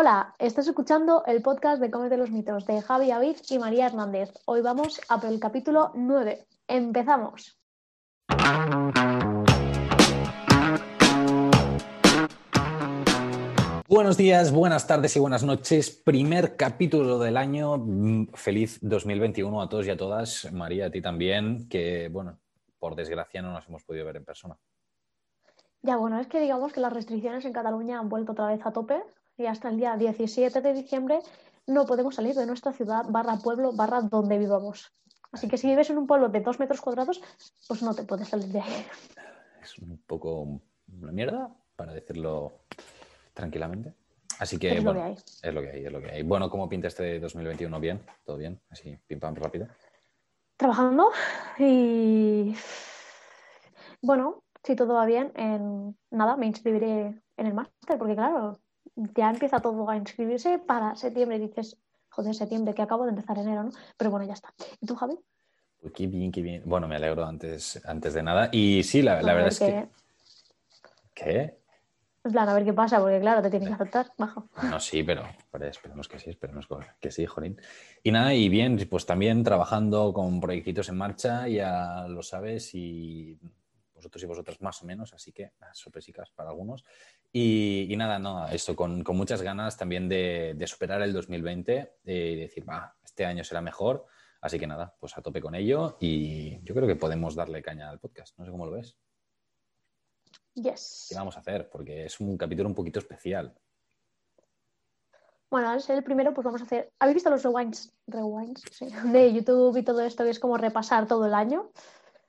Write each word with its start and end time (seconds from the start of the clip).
Hola, 0.00 0.32
estás 0.38 0.68
escuchando 0.68 1.24
el 1.26 1.42
podcast 1.42 1.80
de 1.82 1.90
Cómete 1.90 2.16
los 2.16 2.30
mitos 2.30 2.64
de 2.66 2.80
Javi 2.80 3.10
Avid 3.10 3.34
y 3.50 3.58
María 3.58 3.86
Hernández. 3.86 4.32
Hoy 4.44 4.60
vamos 4.60 5.00
a 5.08 5.20
por 5.20 5.28
el 5.28 5.40
capítulo 5.40 5.90
9. 5.96 6.46
Empezamos. 6.68 7.58
Buenos 13.88 14.16
días, 14.16 14.52
buenas 14.52 14.86
tardes 14.86 15.16
y 15.16 15.18
buenas 15.18 15.42
noches. 15.42 15.90
Primer 15.90 16.54
capítulo 16.54 17.18
del 17.18 17.36
año. 17.36 17.76
Mm, 17.78 18.28
Feliz 18.34 18.78
2021 18.80 19.60
a 19.60 19.68
todos 19.68 19.84
y 19.88 19.90
a 19.90 19.96
todas. 19.96 20.52
María, 20.52 20.86
a 20.86 20.90
ti 20.92 21.02
también, 21.02 21.68
que 21.68 22.08
bueno, 22.08 22.38
por 22.78 22.94
desgracia 22.94 23.42
no 23.42 23.52
nos 23.52 23.66
hemos 23.66 23.82
podido 23.82 24.06
ver 24.06 24.18
en 24.18 24.24
persona. 24.24 24.56
Ya, 25.82 25.96
bueno, 25.96 26.20
es 26.20 26.28
que 26.28 26.38
digamos 26.38 26.72
que 26.72 26.80
las 26.80 26.92
restricciones 26.92 27.44
en 27.44 27.52
Cataluña 27.52 27.98
han 27.98 28.08
vuelto 28.08 28.30
otra 28.30 28.46
vez 28.46 28.64
a 28.64 28.70
tope 28.70 29.02
y 29.38 29.46
hasta 29.46 29.70
el 29.70 29.78
día 29.78 29.96
17 29.96 30.60
de 30.60 30.74
diciembre 30.74 31.20
no 31.66 31.86
podemos 31.86 32.16
salir 32.16 32.34
de 32.34 32.44
nuestra 32.44 32.72
ciudad 32.72 33.04
barra 33.08 33.36
pueblo 33.36 33.72
barra 33.72 34.02
donde 34.02 34.36
vivamos. 34.36 34.92
Así 35.30 35.48
que 35.48 35.56
si 35.56 35.68
vives 35.68 35.88
en 35.90 35.98
un 35.98 36.06
pueblo 36.06 36.28
de 36.28 36.40
dos 36.40 36.58
metros 36.58 36.80
cuadrados, 36.80 37.22
pues 37.68 37.82
no 37.82 37.94
te 37.94 38.02
puedes 38.02 38.28
salir 38.28 38.48
de 38.48 38.60
ahí. 38.60 38.86
Es 39.62 39.78
un 39.78 39.98
poco 40.06 40.60
una 41.00 41.12
mierda, 41.12 41.54
para 41.76 41.92
decirlo 41.92 42.60
tranquilamente. 43.34 43.94
Así 44.40 44.58
que, 44.58 44.78
Es 44.78 44.84
lo 44.84 44.94
que 44.94 45.00
hay. 45.00 45.12
es 45.14 45.54
lo 45.54 45.60
que 45.60 45.70
hay, 45.70 45.84
es 45.84 45.92
lo 45.92 46.00
que 46.00 46.10
hay. 46.10 46.22
Bueno, 46.22 46.48
¿cómo 46.48 46.68
pinta 46.68 46.88
este 46.88 47.20
2021? 47.20 47.78
¿Bien? 47.80 48.00
¿Todo 48.24 48.36
bien? 48.36 48.60
Así, 48.70 48.96
pim 49.06 49.20
pam, 49.20 49.34
rápido. 49.34 49.68
Trabajando 50.56 51.10
y 51.58 52.54
bueno, 54.02 54.42
si 54.64 54.74
todo 54.74 54.94
va 54.94 55.06
bien, 55.06 55.32
en 55.36 55.96
nada, 56.10 56.36
me 56.36 56.46
inscribiré 56.46 57.20
en 57.36 57.46
el 57.46 57.54
máster, 57.54 57.98
porque 57.98 58.14
claro, 58.14 58.58
ya 58.94 59.30
empieza 59.30 59.60
todo 59.60 59.88
a 59.88 59.96
inscribirse 59.96 60.58
para 60.58 60.96
septiembre 60.96 61.36
y 61.36 61.40
dices, 61.40 61.76
joder, 62.08 62.34
septiembre, 62.34 62.74
que 62.74 62.82
acabo 62.82 63.04
de 63.04 63.10
empezar 63.10 63.38
enero, 63.38 63.64
¿no? 63.64 63.70
Pero 63.96 64.10
bueno, 64.10 64.26
ya 64.26 64.34
está. 64.34 64.52
¿Y 64.80 64.86
tú, 64.86 64.94
Javi? 64.94 65.18
Pues 65.80 65.92
qué 65.92 66.06
bien, 66.06 66.32
qué 66.32 66.42
bien. 66.42 66.62
Bueno, 66.66 66.88
me 66.88 66.96
alegro 66.96 67.24
antes, 67.24 67.80
antes 67.84 68.14
de 68.14 68.22
nada. 68.22 68.48
Y 68.52 68.82
sí, 68.82 69.02
la, 69.02 69.16
verdad 69.16 69.34
ver 69.36 69.46
es 69.48 69.58
que... 69.58 69.88
¿Qué? 71.14 71.58
En 72.24 72.32
plan, 72.32 72.48
a 72.48 72.54
ver 72.54 72.64
qué 72.64 72.72
pasa, 72.72 72.98
porque 73.00 73.20
claro, 73.20 73.40
te 73.40 73.48
tienes 73.48 73.68
que 73.68 73.74
aceptar, 73.74 74.12
bajo. 74.18 74.48
No, 74.64 74.78
sí, 74.80 75.02
pero, 75.02 75.22
pero 75.50 75.66
esperemos 75.66 76.08
que 76.08 76.18
sí, 76.18 76.30
esperemos 76.30 76.68
que 77.00 77.10
sí, 77.10 77.24
Jolín. 77.26 77.58
Y 78.02 78.10
nada, 78.10 78.34
y 78.34 78.48
bien, 78.48 78.78
pues 78.90 79.06
también 79.06 79.42
trabajando 79.44 80.12
con 80.12 80.40
proyectitos 80.40 80.88
en 80.88 80.96
marcha, 80.96 81.48
ya 81.48 82.06
lo 82.08 82.22
sabes, 82.22 82.74
y 82.74 83.38
vosotros 83.94 84.22
y 84.22 84.26
vosotras 84.26 84.60
más 84.60 84.82
o 84.82 84.86
menos, 84.86 85.12
así 85.12 85.32
que 85.32 85.52
nada, 85.60 85.74
sorpresicas 85.74 86.30
para 86.30 86.50
algunos. 86.50 86.84
Y, 87.32 87.86
y 87.92 87.96
nada, 87.96 88.18
no, 88.18 88.48
esto 88.48 88.74
con, 88.74 89.04
con 89.04 89.16
muchas 89.16 89.42
ganas 89.42 89.76
también 89.76 90.08
de, 90.08 90.54
de 90.56 90.66
superar 90.66 91.02
el 91.02 91.12
2020 91.12 91.76
eh, 92.04 92.32
y 92.32 92.36
decir, 92.36 92.68
va, 92.68 92.96
este 93.04 93.24
año 93.24 93.44
será 93.44 93.60
mejor. 93.60 94.06
Así 94.40 94.58
que 94.58 94.66
nada, 94.66 94.94
pues 94.98 95.16
a 95.18 95.22
tope 95.22 95.40
con 95.40 95.54
ello 95.54 95.96
y 96.00 96.62
yo 96.62 96.74
creo 96.74 96.86
que 96.86 96.96
podemos 96.96 97.34
darle 97.34 97.62
caña 97.62 97.90
al 97.90 97.98
podcast. 97.98 98.38
No 98.38 98.44
sé 98.44 98.50
cómo 98.50 98.66
lo 98.66 98.72
ves. 98.72 98.96
Yes. 100.54 101.06
¿Qué 101.08 101.16
vamos 101.16 101.36
a 101.36 101.40
hacer? 101.40 101.68
Porque 101.68 102.04
es 102.04 102.20
un 102.20 102.36
capítulo 102.36 102.68
un 102.68 102.74
poquito 102.74 102.98
especial. 102.98 103.54
Bueno, 105.50 105.70
al 105.70 105.80
ser 105.80 105.96
el 105.96 106.04
primero, 106.04 106.34
pues 106.34 106.44
vamos 106.44 106.60
a 106.60 106.64
hacer. 106.64 106.92
¿Habéis 106.98 107.16
visto 107.16 107.30
los 107.30 107.42
rewinds? 107.42 107.92
Rewinds, 108.06 108.62
sí. 108.70 108.86
De 109.12 109.32
YouTube 109.32 109.76
y 109.76 109.82
todo 109.82 110.02
esto, 110.02 110.24
que 110.24 110.30
es 110.30 110.38
como 110.38 110.56
repasar 110.56 111.06
todo 111.06 111.26
el 111.26 111.34
año. 111.34 111.70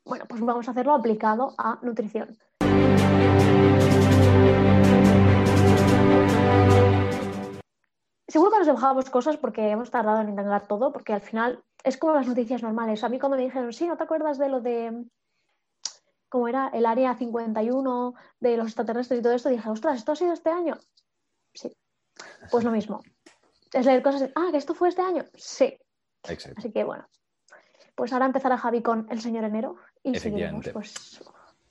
Bueno, 0.05 0.25
pues 0.27 0.41
vamos 0.41 0.67
a 0.67 0.71
hacerlo 0.71 0.93
aplicado 0.93 1.53
a 1.57 1.79
nutrición. 1.83 2.37
Seguro 8.29 8.51
que 8.51 8.59
nos 8.59 8.67
dejamos 8.67 9.09
cosas 9.09 9.37
porque 9.37 9.69
hemos 9.69 9.89
tardado 9.89 10.21
en 10.21 10.29
indagar 10.29 10.67
todo, 10.67 10.91
porque 10.91 11.13
al 11.13 11.21
final 11.21 11.63
es 11.83 11.97
como 11.97 12.13
las 12.13 12.27
noticias 12.27 12.61
normales. 12.61 13.03
A 13.03 13.09
mí 13.09 13.19
cuando 13.19 13.37
me 13.37 13.43
dijeron, 13.43 13.73
sí, 13.73 13.87
¿no 13.87 13.97
te 13.97 14.03
acuerdas 14.03 14.37
de 14.37 14.49
lo 14.49 14.61
de 14.61 15.05
cómo 16.29 16.47
era 16.47 16.69
el 16.71 16.85
área 16.85 17.15
51 17.15 18.13
de 18.39 18.57
los 18.57 18.67
extraterrestres 18.67 19.19
y 19.19 19.23
todo 19.23 19.33
esto? 19.33 19.49
dije, 19.49 19.67
ostras, 19.67 19.97
¿esto 19.97 20.11
ha 20.11 20.15
sido 20.15 20.33
este 20.33 20.51
año? 20.51 20.77
Sí. 21.55 21.75
Pues 22.51 22.63
lo 22.63 22.71
mismo. 22.71 23.01
Es 23.73 23.85
leer 23.87 24.03
cosas 24.03 24.21
de, 24.21 24.31
ah, 24.35 24.49
que 24.51 24.57
esto 24.57 24.75
fue 24.75 24.89
este 24.89 25.01
año. 25.01 25.25
Sí. 25.33 25.75
Exacto. 26.27 26.59
Así 26.59 26.71
que 26.71 26.83
bueno. 26.83 27.07
Pues 27.95 28.13
ahora 28.13 28.27
empezará 28.27 28.57
Javi 28.57 28.83
con 28.83 29.07
el 29.09 29.21
señor 29.21 29.43
enero 29.43 29.75
y 30.03 30.17
seguiremos 30.19 30.69
pues 30.69 31.19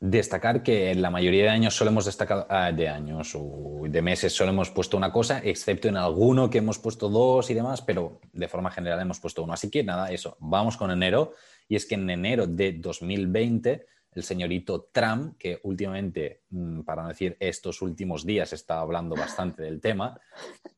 Destacar 0.00 0.62
que 0.62 0.92
en 0.92 1.02
la 1.02 1.10
mayoría 1.10 1.44
de 1.44 1.48
años 1.48 1.74
solo 1.74 1.90
hemos 1.90 2.04
destacado, 2.04 2.46
ah, 2.48 2.70
de 2.70 2.88
años 2.88 3.32
o 3.34 3.82
de 3.88 4.00
meses 4.00 4.32
solo 4.32 4.50
hemos 4.50 4.70
puesto 4.70 4.96
una 4.96 5.10
cosa, 5.10 5.40
excepto 5.42 5.88
en 5.88 5.96
alguno 5.96 6.48
que 6.48 6.58
hemos 6.58 6.78
puesto 6.78 7.08
dos 7.08 7.50
y 7.50 7.54
demás, 7.54 7.82
pero 7.82 8.20
de 8.32 8.46
forma 8.46 8.70
general 8.70 9.00
hemos 9.00 9.18
puesto 9.18 9.42
uno. 9.42 9.54
Así 9.54 9.70
que 9.70 9.82
nada, 9.82 10.12
eso, 10.12 10.36
vamos 10.38 10.76
con 10.76 10.90
enero. 10.92 11.32
Y 11.68 11.74
es 11.74 11.84
que 11.84 11.96
en 11.96 12.08
enero 12.08 12.46
de 12.46 12.74
2020, 12.74 13.86
el 14.12 14.22
señorito 14.22 14.88
Trump, 14.92 15.36
que 15.36 15.58
últimamente, 15.64 16.42
mm, 16.50 16.82
para 16.82 17.02
no 17.02 17.08
decir 17.08 17.36
estos 17.40 17.82
últimos 17.82 18.24
días, 18.24 18.52
está 18.52 18.80
hablando 18.80 19.16
bastante 19.16 19.62
del 19.64 19.80
tema, 19.80 20.20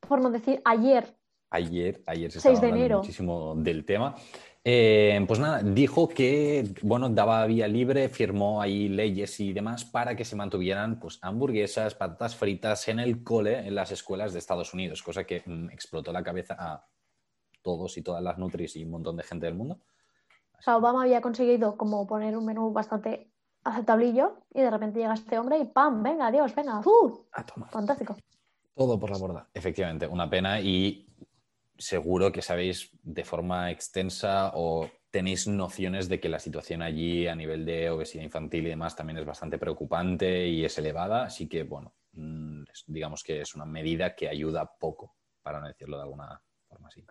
por 0.08 0.20
no 0.20 0.30
decir 0.30 0.60
ayer, 0.64 1.14
ayer, 1.50 2.02
ayer 2.06 2.32
se 2.32 2.40
6 2.40 2.54
estaba 2.54 2.60
de 2.60 2.66
hablando 2.66 2.76
enero. 2.84 2.98
muchísimo 2.98 3.54
del 3.56 3.84
tema. 3.84 4.16
Eh, 4.62 5.24
pues 5.26 5.40
nada, 5.40 5.62
dijo 5.62 6.08
que, 6.08 6.74
bueno, 6.82 7.08
daba 7.08 7.46
vía 7.46 7.66
libre, 7.66 8.10
firmó 8.10 8.60
ahí 8.60 8.88
leyes 8.88 9.40
y 9.40 9.54
demás 9.54 9.86
para 9.86 10.14
que 10.14 10.24
se 10.24 10.36
mantuvieran 10.36 11.00
pues, 11.00 11.18
hamburguesas, 11.22 11.94
patatas 11.94 12.36
fritas 12.36 12.86
en 12.88 13.00
el 13.00 13.24
cole, 13.24 13.66
en 13.66 13.74
las 13.74 13.90
escuelas 13.90 14.34
de 14.34 14.38
Estados 14.38 14.74
Unidos, 14.74 15.02
cosa 15.02 15.24
que 15.24 15.42
mm, 15.46 15.70
explotó 15.70 16.12
la 16.12 16.22
cabeza 16.22 16.56
a 16.58 16.86
todos 17.62 17.96
y 17.96 18.02
todas 18.02 18.22
las 18.22 18.36
nutris 18.36 18.76
y 18.76 18.84
un 18.84 18.90
montón 18.90 19.16
de 19.16 19.22
gente 19.22 19.46
del 19.46 19.54
mundo. 19.54 19.80
o 20.58 20.62
sea, 20.62 20.76
Obama 20.76 21.02
había 21.02 21.22
conseguido 21.22 21.76
como 21.78 22.06
poner 22.06 22.36
un 22.36 22.44
menú 22.44 22.70
bastante 22.70 23.30
aceptablillo 23.64 24.42
y 24.52 24.60
de 24.60 24.70
repente 24.70 25.00
llega 25.00 25.14
este 25.14 25.38
hombre 25.38 25.58
y 25.58 25.64
¡pam! 25.64 26.02
Venga, 26.02 26.26
adiós, 26.26 26.54
venga, 26.54 26.80
¡uh! 26.80 27.26
A 27.32 27.44
tomar. 27.44 27.70
Fantástico. 27.70 28.16
Todo 28.74 28.98
por 28.98 29.10
la 29.10 29.18
borda. 29.18 29.48
Efectivamente, 29.54 30.06
una 30.06 30.28
pena 30.28 30.60
y 30.60 31.06
seguro 31.80 32.30
que 32.30 32.42
sabéis 32.42 32.90
de 33.02 33.24
forma 33.24 33.70
extensa 33.70 34.52
o 34.54 34.88
tenéis 35.10 35.48
nociones 35.48 36.08
de 36.08 36.20
que 36.20 36.28
la 36.28 36.38
situación 36.38 36.82
allí 36.82 37.26
a 37.26 37.34
nivel 37.34 37.64
de 37.64 37.90
obesidad 37.90 38.22
infantil 38.22 38.66
y 38.66 38.70
demás 38.70 38.94
también 38.94 39.18
es 39.18 39.24
bastante 39.24 39.58
preocupante 39.58 40.46
y 40.46 40.64
es 40.64 40.78
elevada, 40.78 41.24
así 41.24 41.48
que 41.48 41.64
bueno, 41.64 41.94
mm, 42.12 42.62
digamos 42.86 43.24
que 43.24 43.40
es 43.40 43.54
una 43.54 43.64
medida 43.64 44.14
que 44.14 44.28
ayuda 44.28 44.70
poco, 44.78 45.16
para 45.42 45.58
no 45.58 45.66
decirlo 45.66 45.96
de 45.96 46.02
alguna 46.04 46.40
forma 46.68 46.88
así. 46.88 47.04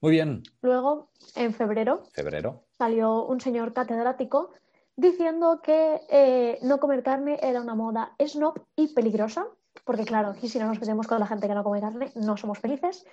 Muy 0.00 0.12
bien, 0.12 0.42
Luego, 0.62 1.10
en 1.34 1.52
febrero, 1.52 2.04
febrero. 2.12 2.66
salió 2.78 3.24
un 3.26 3.40
señor 3.40 3.72
catedrático 3.72 4.52
diciendo 4.96 5.60
que 5.62 6.00
eh, 6.08 6.58
no 6.62 6.78
comer 6.78 7.02
carne 7.02 7.38
era 7.42 7.60
una 7.60 7.74
moda 7.74 8.14
snob 8.24 8.62
y 8.76 8.94
peligrosa, 8.94 9.46
porque 9.84 10.04
claro, 10.04 10.28
aquí 10.28 10.48
si 10.48 10.58
no 10.58 10.66
nos 10.66 10.80
metemos 10.80 11.06
con 11.06 11.20
la 11.20 11.26
gente 11.26 11.48
que 11.48 11.54
no 11.54 11.64
come 11.64 11.80
carne, 11.80 12.12
no 12.14 12.36
somos 12.36 12.58
felices, 12.58 13.04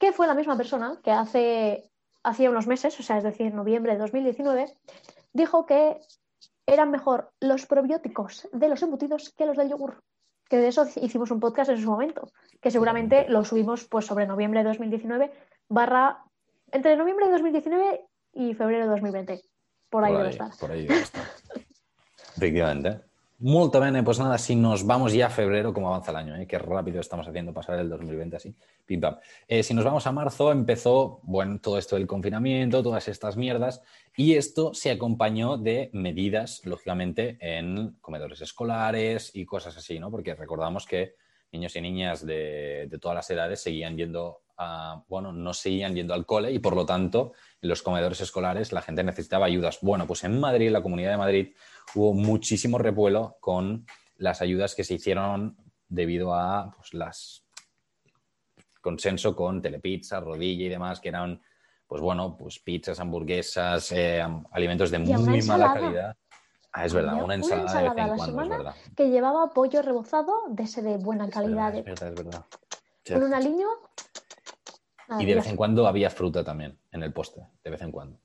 que 0.00 0.12
fue 0.12 0.26
la 0.26 0.34
misma 0.34 0.56
persona 0.56 0.98
que 1.04 1.12
hace, 1.12 1.92
hacía 2.24 2.50
unos 2.50 2.66
meses, 2.66 2.98
o 2.98 3.02
sea, 3.02 3.18
es 3.18 3.22
decir, 3.22 3.54
noviembre 3.54 3.92
de 3.92 3.98
2019, 3.98 4.74
dijo 5.34 5.66
que 5.66 6.00
eran 6.66 6.90
mejor 6.90 7.32
los 7.38 7.66
probióticos 7.66 8.48
de 8.52 8.68
los 8.68 8.82
embutidos 8.82 9.32
que 9.36 9.44
los 9.44 9.58
del 9.58 9.68
yogur. 9.68 10.02
Que 10.48 10.56
de 10.56 10.68
eso 10.68 10.86
hicimos 11.00 11.30
un 11.30 11.38
podcast 11.38 11.70
en 11.70 11.80
su 11.80 11.88
momento, 11.88 12.32
que 12.60 12.70
seguramente 12.70 13.28
lo 13.28 13.44
subimos 13.44 13.84
pues 13.84 14.06
sobre 14.06 14.26
noviembre 14.26 14.60
de 14.60 14.70
2019 14.70 15.30
barra 15.68 16.24
entre 16.72 16.96
noviembre 16.96 17.26
de 17.26 17.32
2019 17.32 18.06
y 18.32 18.54
febrero 18.54 18.84
de 18.84 18.90
2020. 18.90 19.42
Por 19.90 20.04
ahí 20.04 20.14
debe 20.14 20.30
estar. 20.30 20.50
Por 20.58 20.72
ahí 20.72 20.86
debe 20.86 21.00
estar. 21.00 21.24
Efectivamente. 22.36 23.09
Muy 23.42 23.70
bien, 23.72 24.04
pues 24.04 24.18
nada, 24.18 24.36
si 24.36 24.54
nos 24.54 24.84
vamos 24.84 25.14
ya 25.14 25.28
a 25.28 25.30
febrero, 25.30 25.72
como 25.72 25.88
avanza 25.88 26.10
el 26.10 26.18
año, 26.18 26.36
¿eh? 26.36 26.46
qué 26.46 26.58
rápido 26.58 27.00
estamos 27.00 27.26
haciendo 27.26 27.54
pasar 27.54 27.78
el 27.78 27.88
2020 27.88 28.36
así. 28.36 28.54
Pim, 28.84 29.00
pam. 29.00 29.16
Eh, 29.48 29.62
si 29.62 29.72
nos 29.72 29.82
vamos 29.82 30.06
a 30.06 30.12
marzo, 30.12 30.52
empezó, 30.52 31.20
bueno, 31.22 31.58
todo 31.58 31.78
esto 31.78 31.96
del 31.96 32.06
confinamiento, 32.06 32.82
todas 32.82 33.08
estas 33.08 33.38
mierdas, 33.38 33.80
y 34.14 34.34
esto 34.34 34.74
se 34.74 34.90
acompañó 34.90 35.56
de 35.56 35.88
medidas, 35.94 36.60
lógicamente, 36.66 37.38
en 37.40 37.96
comedores 38.02 38.42
escolares 38.42 39.30
y 39.32 39.46
cosas 39.46 39.74
así, 39.74 39.98
¿no? 39.98 40.10
Porque 40.10 40.34
recordamos 40.34 40.84
que 40.84 41.14
niños 41.50 41.74
y 41.76 41.80
niñas 41.80 42.26
de, 42.26 42.88
de 42.90 42.98
todas 42.98 43.16
las 43.16 43.30
edades 43.30 43.62
seguían 43.62 43.96
yendo 43.96 44.42
a, 44.62 45.02
bueno, 45.08 45.32
no 45.32 45.54
seguían 45.54 45.94
yendo 45.94 46.12
al 46.14 46.26
cole 46.26 46.52
y 46.52 46.58
por 46.58 46.76
lo 46.76 46.84
tanto 46.84 47.32
en 47.62 47.68
los 47.70 47.82
comedores 47.82 48.20
escolares 48.20 48.72
la 48.72 48.82
gente 48.82 49.02
necesitaba 49.02 49.46
ayudas. 49.46 49.78
Bueno, 49.80 50.06
pues 50.06 50.22
en 50.24 50.38
Madrid, 50.38 50.66
en 50.66 50.74
la 50.74 50.82
Comunidad 50.82 51.12
de 51.12 51.16
Madrid, 51.16 51.54
hubo 51.94 52.12
muchísimo 52.12 52.76
revuelo 52.78 53.36
con 53.40 53.86
las 54.18 54.42
ayudas 54.42 54.74
que 54.74 54.84
se 54.84 54.94
hicieron 54.94 55.56
debido 55.88 56.34
a 56.34 56.72
pues, 56.76 56.92
las 56.94 57.44
consenso 58.80 59.34
con 59.34 59.60
Telepizza, 59.62 60.20
Rodilla 60.20 60.64
y 60.66 60.68
demás, 60.68 61.00
que 61.00 61.08
eran, 61.08 61.40
pues 61.86 62.00
bueno, 62.02 62.36
pues 62.36 62.58
pizzas, 62.58 63.00
hamburguesas, 63.00 63.92
eh, 63.92 64.22
alimentos 64.52 64.90
de 64.90 64.98
muy 65.00 65.12
mala 65.22 65.34
ensalada. 65.36 65.74
calidad. 65.74 66.16
Ah, 66.72 66.86
es 66.86 66.94
verdad, 66.94 67.14
una 67.14 67.24
una 67.24 67.34
ensalada, 67.34 67.64
de 67.64 67.72
vez 67.72 67.82
ensalada 67.88 68.02
en 68.04 68.08
la 68.10 68.16
cuando, 68.16 68.24
es 68.24 68.30
semana 68.30 68.56
verdad. 68.58 68.74
que 68.96 69.10
llevaba 69.10 69.48
pollo 69.50 69.82
rebozado 69.82 70.32
de 70.50 70.62
ese 70.62 70.82
de 70.82 70.96
buena 70.98 71.24
Es 71.26 71.30
calidad. 71.34 71.72
verdad, 71.74 71.78
es 71.78 71.84
verdad, 72.00 72.08
es 72.08 72.24
verdad. 72.24 72.44
Un 73.16 73.22
un 73.24 73.34
aliño. 73.34 73.66
Y 75.18 75.26
de 75.26 75.34
vez 75.34 75.46
en 75.48 75.56
cuando 75.56 75.86
había 75.86 76.10
fruta 76.10 76.44
también 76.44 76.78
en 76.92 77.02
el 77.02 77.12
postre, 77.12 77.44
de 77.64 77.70
vez 77.70 77.82
en 77.82 77.90
cuando. 77.90 78.20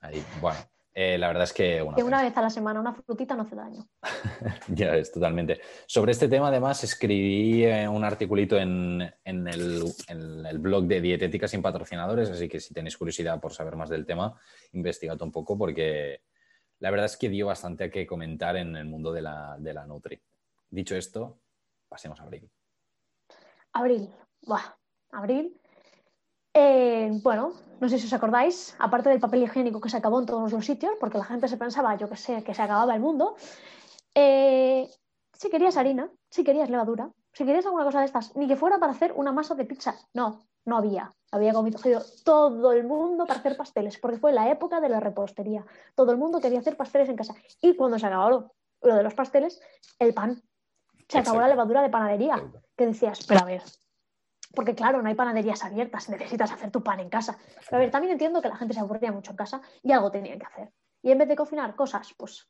Ahí, 0.00 0.22
bueno, 0.40 0.60
eh, 0.94 1.18
la 1.18 1.28
verdad 1.28 1.44
es 1.44 1.52
que... 1.52 1.82
Una, 1.82 1.96
que 1.96 2.02
una 2.04 2.22
vez 2.22 2.36
a 2.36 2.42
la 2.42 2.50
semana 2.50 2.80
una 2.80 2.92
frutita 2.92 3.34
no 3.34 3.42
hace 3.42 3.56
daño. 3.56 3.86
ya 4.68 4.94
es, 4.96 5.10
totalmente. 5.10 5.60
Sobre 5.86 6.12
este 6.12 6.28
tema, 6.28 6.48
además, 6.48 6.82
escribí 6.84 7.64
eh, 7.64 7.88
un 7.88 8.04
articulito 8.04 8.56
en, 8.56 9.12
el, 9.24 10.58
blog 10.58 10.84
de 10.86 11.00
Dietética 11.00 11.48
sin 11.48 11.62
patrocinadores, 11.62 12.30
así 12.30 12.48
que 12.48 12.60
si 12.60 12.72
tenéis 12.72 12.96
curiosidad 12.96 13.40
por 13.40 13.52
saber 13.52 13.76
más 13.76 13.88
del 13.88 14.06
tema, 14.06 14.38
investigad 14.72 15.20
un 15.22 15.32
poco 15.32 15.58
porque 15.58 16.22
la 16.80 16.90
verdad 16.90 17.06
es 17.06 17.16
que 17.16 17.28
dio 17.28 17.46
bastante 17.46 17.84
a 17.84 17.90
que 17.90 18.06
comentar 18.06 18.56
en 18.56 18.76
el 18.76 18.86
mundo 18.86 19.12
de 19.12 19.22
la, 19.22 19.56
de 19.58 19.74
la 19.74 19.86
Nutri. 19.86 20.20
Dicho 20.70 20.96
esto, 20.96 21.38
pasemos 21.88 22.20
a 22.20 22.24
abril. 22.24 22.48
Abril, 23.72 24.08
Buah, 24.42 24.76
abril 25.12 25.60
eh, 26.58 27.10
bueno, 27.22 27.52
no 27.80 27.88
sé 27.88 27.98
si 27.98 28.06
os 28.06 28.12
acordáis, 28.12 28.74
aparte 28.80 29.08
del 29.08 29.20
papel 29.20 29.44
higiénico 29.44 29.80
que 29.80 29.88
se 29.88 29.96
acabó 29.96 30.18
en 30.18 30.26
todos 30.26 30.52
los 30.52 30.66
sitios, 30.66 30.92
porque 30.98 31.18
la 31.18 31.24
gente 31.24 31.46
se 31.46 31.56
pensaba, 31.56 31.96
yo 31.96 32.08
que 32.08 32.16
sé, 32.16 32.42
que 32.42 32.54
se 32.54 32.62
acababa 32.62 32.94
el 32.94 33.00
mundo, 33.00 33.36
eh, 34.14 34.90
si 35.32 35.50
querías 35.50 35.76
harina, 35.76 36.10
si 36.28 36.42
querías 36.42 36.68
levadura, 36.68 37.10
si 37.32 37.44
querías 37.44 37.64
alguna 37.66 37.84
cosa 37.84 38.00
de 38.00 38.06
estas, 38.06 38.34
ni 38.34 38.48
que 38.48 38.56
fuera 38.56 38.78
para 38.78 38.92
hacer 38.92 39.12
una 39.14 39.30
masa 39.30 39.54
de 39.54 39.64
pizza, 39.64 39.94
no, 40.14 40.48
no 40.64 40.76
había. 40.76 41.12
Había 41.30 41.52
comido 41.52 41.78
todo 42.24 42.72
el 42.72 42.84
mundo 42.84 43.26
para 43.26 43.38
hacer 43.38 43.56
pasteles, 43.56 43.98
porque 43.98 44.18
fue 44.18 44.32
la 44.32 44.50
época 44.50 44.80
de 44.80 44.88
la 44.88 44.98
repostería. 44.98 45.64
Todo 45.94 46.10
el 46.10 46.18
mundo 46.18 46.40
quería 46.40 46.58
hacer 46.58 46.76
pasteles 46.76 47.08
en 47.08 47.16
casa. 47.16 47.34
Y 47.60 47.76
cuando 47.76 47.98
se 47.98 48.06
acabó 48.06 48.50
lo 48.82 48.94
de 48.94 49.02
los 49.02 49.14
pasteles, 49.14 49.60
el 49.98 50.14
pan. 50.14 50.42
Se 51.06 51.18
acabó 51.18 51.40
la 51.40 51.48
levadura 51.48 51.82
de 51.82 51.90
panadería, 51.90 52.42
que 52.76 52.86
decías, 52.86 53.24
pero 53.26 53.40
a 53.40 53.44
ver, 53.44 53.62
porque 54.54 54.74
claro, 54.74 55.02
no 55.02 55.08
hay 55.08 55.14
panaderías 55.14 55.64
abiertas, 55.64 56.08
necesitas 56.08 56.52
hacer 56.52 56.70
tu 56.70 56.82
pan 56.82 57.00
en 57.00 57.08
casa. 57.08 57.38
Pero 57.66 57.76
a 57.76 57.80
ver, 57.80 57.90
también 57.90 58.12
entiendo 58.12 58.40
que 58.40 58.48
la 58.48 58.56
gente 58.56 58.74
se 58.74 58.80
aburría 58.80 59.12
mucho 59.12 59.32
en 59.32 59.36
casa 59.36 59.60
y 59.82 59.92
algo 59.92 60.10
tenían 60.10 60.38
que 60.38 60.46
hacer. 60.46 60.70
Y 61.02 61.10
en 61.10 61.18
vez 61.18 61.28
de 61.28 61.36
cocinar 61.36 61.74
cosas, 61.76 62.12
pues, 62.16 62.48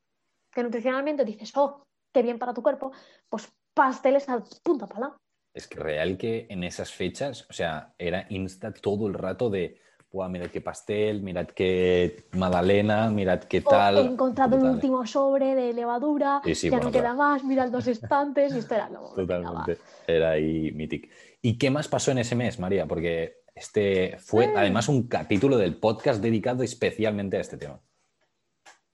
que 0.53 0.63
nutricionalmente 0.63 1.25
dices, 1.25 1.53
oh, 1.57 1.83
qué 2.13 2.23
bien 2.23 2.39
para 2.39 2.55
tu 2.55 2.63
cuerpo, 2.63 2.93
pues 3.29 3.53
pasteles 3.75 4.29
al 4.29 4.45
punta 4.63 4.87
pala. 4.87 5.17
Es 5.55 5.67
que 5.67 5.81
real 5.81 6.17
que 6.17 6.47
en 6.51 6.65
esas 6.65 6.93
fechas, 6.93 7.47
o 7.51 7.53
sea, 7.53 7.95
era 7.99 8.27
insta 8.29 8.73
todo 8.73 9.07
el 9.09 9.15
rato 9.15 9.51
de, 9.51 9.81
Buah, 10.11 10.29
mirad 10.29 10.47
qué 10.47 10.63
pastel, 10.63 11.21
mirad 11.23 11.49
qué 11.49 12.25
magdalena, 12.33 13.11
mirad 13.11 13.41
qué 13.41 13.61
tal. 13.61 13.99
he 13.99 14.01
encontrado 14.01 14.57
el 14.57 14.65
último 14.65 15.07
sobre 15.07 15.55
de 15.55 15.75
levadura, 15.75 16.41
ya 16.45 16.81
no 16.81 16.91
queda 16.91 17.13
más, 17.13 17.45
mirad 17.45 17.71
los 17.71 17.87
estantes, 17.87 18.55
y 18.55 18.59
esto 18.59 18.75
era 18.75 18.89
lo 18.89 19.11
Totalmente, 19.11 19.77
era 20.07 20.31
ahí 20.31 20.73
mítico. 20.73 21.09
¿Y 21.43 21.59
qué 21.59 21.71
más 21.71 21.89
pasó 21.89 22.11
en 22.11 22.19
ese 22.19 22.35
mes, 22.35 22.59
María? 22.59 22.87
Porque 22.87 23.43
este 23.55 24.17
fue 24.19 24.53
además 24.57 24.89
un 24.89 25.09
capítulo 25.09 25.59
del 25.59 25.77
podcast 25.77 26.23
dedicado 26.23 26.63
especialmente 26.63 27.37
a 27.37 27.41
este 27.41 27.59
tema. 27.59 27.79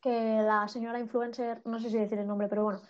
Que 0.00 0.43
la 0.43 0.67
señora 0.67 0.99
influencer, 0.99 1.62
no 1.64 1.78
sé 1.78 1.90
si 1.90 1.96
decir 1.96 2.19
el 2.19 2.26
nombre, 2.26 2.49
pero 2.49 2.64
bueno, 2.64 2.81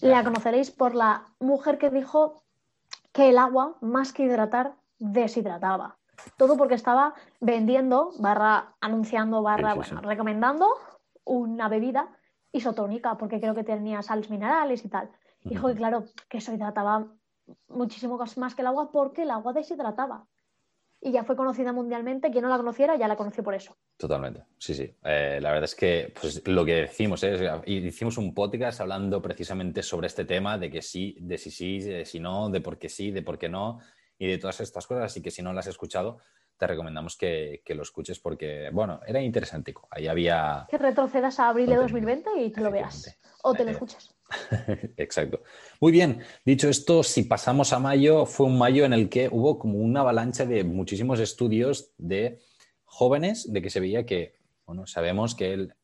la 0.00 0.24
conoceréis 0.24 0.70
por 0.70 0.94
la 0.94 1.26
mujer 1.38 1.76
que 1.76 1.90
dijo 1.90 2.42
que 3.12 3.28
el 3.28 3.38
agua, 3.38 3.76
más 3.82 4.12
que 4.12 4.24
hidratar, 4.24 4.74
deshidrataba. 4.98 5.98
Todo 6.36 6.56
porque 6.56 6.74
estaba 6.74 7.14
vendiendo, 7.40 8.10
barra 8.18 8.74
anunciando, 8.80 9.42
barra, 9.42 9.74
bueno, 9.74 10.00
recomendando 10.00 10.68
una 11.24 11.68
bebida 11.68 12.08
isotónica, 12.52 13.16
porque 13.16 13.40
creo 13.40 13.54
que 13.54 13.64
tenía 13.64 14.02
sales 14.02 14.30
minerales 14.30 14.84
y 14.84 14.88
tal. 14.88 15.10
Dijo 15.42 15.68
que 15.68 15.74
claro, 15.74 16.04
que 16.28 16.38
eso 16.38 16.54
hidrataba 16.54 17.06
muchísimo 17.68 18.18
más 18.36 18.54
que 18.54 18.62
el 18.62 18.68
agua 18.68 18.90
porque 18.90 19.22
el 19.22 19.30
agua 19.30 19.52
deshidrataba. 19.52 20.26
Y 21.00 21.12
ya 21.12 21.22
fue 21.22 21.36
conocida 21.36 21.70
mundialmente. 21.72 22.30
Quien 22.30 22.44
no 22.44 22.48
la 22.48 22.56
conociera 22.56 22.96
ya 22.96 23.06
la 23.06 23.16
conoció 23.16 23.44
por 23.44 23.54
eso. 23.54 23.76
Totalmente, 23.98 24.44
sí, 24.56 24.72
sí. 24.72 24.96
Eh, 25.04 25.38
la 25.42 25.50
verdad 25.50 25.64
es 25.64 25.74
que 25.74 26.14
pues, 26.18 26.46
lo 26.48 26.64
que 26.64 26.76
decimos 26.76 27.22
es, 27.24 27.42
hicimos 27.66 28.16
un 28.16 28.32
podcast 28.32 28.80
hablando 28.80 29.20
precisamente 29.20 29.82
sobre 29.82 30.06
este 30.06 30.24
tema, 30.24 30.56
de 30.56 30.70
que 30.70 30.80
sí, 30.80 31.14
de 31.20 31.36
si 31.36 31.50
sí, 31.50 31.80
de 31.80 32.06
si 32.06 32.20
no, 32.20 32.48
de 32.48 32.62
por 32.62 32.78
qué 32.78 32.88
sí, 32.88 33.10
de 33.10 33.20
por 33.20 33.36
qué 33.36 33.50
no 33.50 33.80
y 34.18 34.26
de 34.26 34.38
todas 34.38 34.60
estas 34.60 34.86
cosas. 34.86 35.04
Así 35.04 35.22
que 35.22 35.30
si 35.30 35.42
no 35.42 35.52
lo 35.52 35.60
has 35.60 35.66
escuchado, 35.66 36.18
te 36.56 36.66
recomendamos 36.66 37.16
que, 37.16 37.62
lo 37.68 37.82
escuches 37.82 38.18
porque, 38.18 38.70
bueno, 38.72 39.00
era 39.06 39.20
interesante. 39.20 39.74
Ahí 39.90 40.06
había... 40.06 40.66
Que 40.68 40.78
retrocedas 40.78 41.38
a 41.40 41.48
abril 41.48 41.68
de 41.68 41.76
2020 41.76 42.30
y 42.42 42.50
te 42.50 42.60
lo 42.60 42.70
veas 42.70 43.18
o 43.42 43.54
te 43.54 43.64
lo 43.64 43.72
escuches. 43.72 44.14
Exacto. 44.96 45.42
Muy 45.80 45.92
bien, 45.92 46.22
dicho 46.44 46.68
esto, 46.68 47.02
si 47.02 47.24
pasamos 47.24 47.72
a 47.72 47.78
mayo, 47.78 48.24
fue 48.24 48.46
un 48.46 48.56
mayo 48.56 48.84
en 48.84 48.92
el 48.92 49.08
que 49.08 49.28
hubo 49.30 49.58
como 49.58 49.78
una 49.78 50.00
avalancha 50.00 50.46
de 50.46 50.64
muchísimos 50.64 51.20
estudios 51.20 51.92
de 51.98 52.40
jóvenes, 52.84 53.52
de 53.52 53.60
que 53.60 53.70
se 53.70 53.80
veía 53.80 54.06
que, 54.06 54.38
bueno, 54.64 54.86
sabemos 54.86 55.34
que 55.34 55.52
el, 55.52 55.74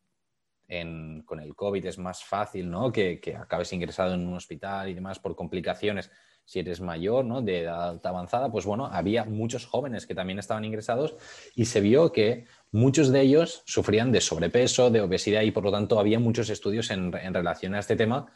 con 1.25 1.41
el 1.41 1.55
COVID 1.55 1.85
es 1.85 1.99
más 1.99 2.25
fácil, 2.25 2.71
¿no? 2.71 2.93
Que, 2.93 3.21
que 3.21 3.37
acabes 3.37 3.73
ingresado 3.73 4.15
en 4.15 4.27
un 4.27 4.35
hospital 4.35 4.89
y 4.89 4.95
demás 4.95 5.19
por 5.19 5.35
complicaciones 5.35 6.11
si 6.51 6.59
eres 6.59 6.81
mayor, 6.81 7.25
¿no? 7.25 7.43
de 7.43 7.61
edad 7.61 8.05
avanzada, 8.05 8.51
pues 8.51 8.67
bueno, 8.67 8.87
había 8.87 9.25
muchos 9.25 9.67
jóvenes 9.67 10.05
que 10.05 10.17
también 10.17 10.41
estaban 10.41 10.65
ingresados 10.65 11.15
y 11.55 11.67
se 11.67 11.81
vio 11.81 12.11
que 12.11 12.45
muchos 12.73 13.13
de 13.13 13.21
ellos 13.21 13.63
sufrían 13.67 14.11
de 14.11 14.21
sobrepeso, 14.21 14.91
de 14.91 15.01
obesidad 15.01 15.43
y 15.43 15.53
por 15.53 15.63
lo 15.63 15.71
tanto 15.71 16.01
había 16.01 16.19
muchos 16.19 16.51
estudios 16.51 16.91
en, 16.91 17.13
relación 17.13 17.77
a 17.77 17.79
este 17.79 17.95
tema 17.95 18.27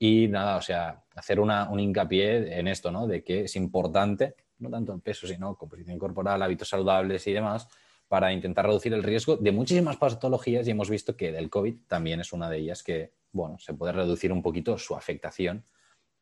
y 0.00 0.26
nada, 0.26 0.56
o 0.56 0.62
sea, 0.62 1.04
hacer 1.14 1.38
una, 1.38 1.70
un 1.70 1.78
hincapié 1.78 2.58
en 2.58 2.66
esto, 2.66 2.90
¿no? 2.90 3.06
De 3.06 3.22
que 3.22 3.44
es 3.44 3.54
importante, 3.54 4.34
no 4.58 4.68
tanto 4.68 4.92
el 4.92 5.00
peso, 5.00 5.28
sino 5.28 5.54
composición 5.54 5.96
corporal, 5.96 6.42
hábitos 6.42 6.70
saludables 6.70 7.24
y 7.28 7.32
demás, 7.34 7.68
para 8.08 8.32
intentar 8.32 8.66
reducir 8.66 8.94
el 8.94 9.04
riesgo 9.04 9.36
de 9.36 9.52
muchísimas 9.52 9.96
patologías 9.96 10.66
y 10.66 10.72
hemos 10.72 10.90
visto 10.90 11.16
que 11.16 11.30
del 11.30 11.48
COVID 11.48 11.82
también 11.86 12.18
es 12.18 12.32
una 12.32 12.50
de 12.50 12.58
ellas 12.58 12.82
que, 12.82 13.12
bueno, 13.30 13.60
se 13.60 13.74
puede 13.74 13.92
reducir 13.92 14.32
un 14.32 14.42
poquito 14.42 14.76
su 14.76 14.96
afectación 14.96 15.64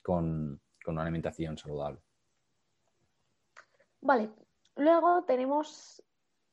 con, 0.02 0.60
con 0.88 0.94
una 0.94 1.02
alimentación 1.02 1.58
saludable. 1.58 2.00
Vale, 4.00 4.30
luego 4.74 5.22
tenemos 5.24 6.02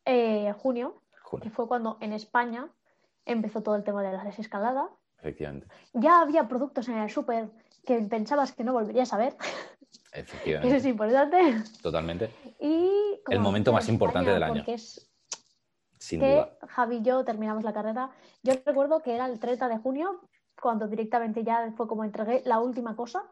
eh, 0.03 0.51
junio, 0.57 1.01
que 1.41 1.49
fue 1.49 1.69
cuando 1.69 1.97
en 2.01 2.11
España 2.11 2.67
empezó 3.25 3.63
todo 3.63 3.77
el 3.77 3.85
tema 3.85 4.03
de 4.03 4.11
la 4.11 4.25
desescalada. 4.25 4.89
Efectivamente. 5.19 5.67
Ya 5.93 6.19
había 6.19 6.49
productos 6.49 6.89
en 6.89 6.97
el 6.97 7.09
súper 7.09 7.49
que 7.85 8.01
pensabas 8.01 8.51
que 8.51 8.65
no 8.65 8.73
volverías 8.73 9.13
a 9.13 9.17
ver. 9.17 9.37
Efectivamente. 10.11 10.67
Eso 10.67 10.77
es 10.79 10.85
importante. 10.85 11.63
Totalmente. 11.81 12.29
Y 12.59 12.91
el 13.29 13.39
momento 13.39 13.71
más 13.71 13.87
importante 13.87 14.31
del 14.31 14.43
año. 14.43 14.65
Es 14.67 15.09
Sin 15.97 16.19
que 16.19 16.45
Javi 16.67 16.97
y 16.97 17.01
yo 17.03 17.23
terminamos 17.23 17.63
la 17.63 17.71
carrera. 17.71 18.09
Yo 18.43 18.51
recuerdo 18.65 19.01
que 19.01 19.15
era 19.15 19.27
el 19.27 19.39
30 19.39 19.69
de 19.69 19.77
junio, 19.77 20.27
cuando 20.61 20.89
directamente 20.89 21.45
ya 21.45 21.71
fue 21.77 21.87
como 21.87 22.03
entregué 22.03 22.41
la 22.43 22.59
última 22.59 22.97
cosa 22.97 23.31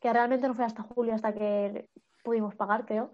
que 0.00 0.12
realmente 0.12 0.48
no 0.48 0.54
fue 0.54 0.64
hasta 0.64 0.82
julio 0.82 1.14
hasta 1.14 1.32
que 1.32 1.88
pudimos 2.22 2.54
pagar, 2.54 2.84
creo. 2.86 3.10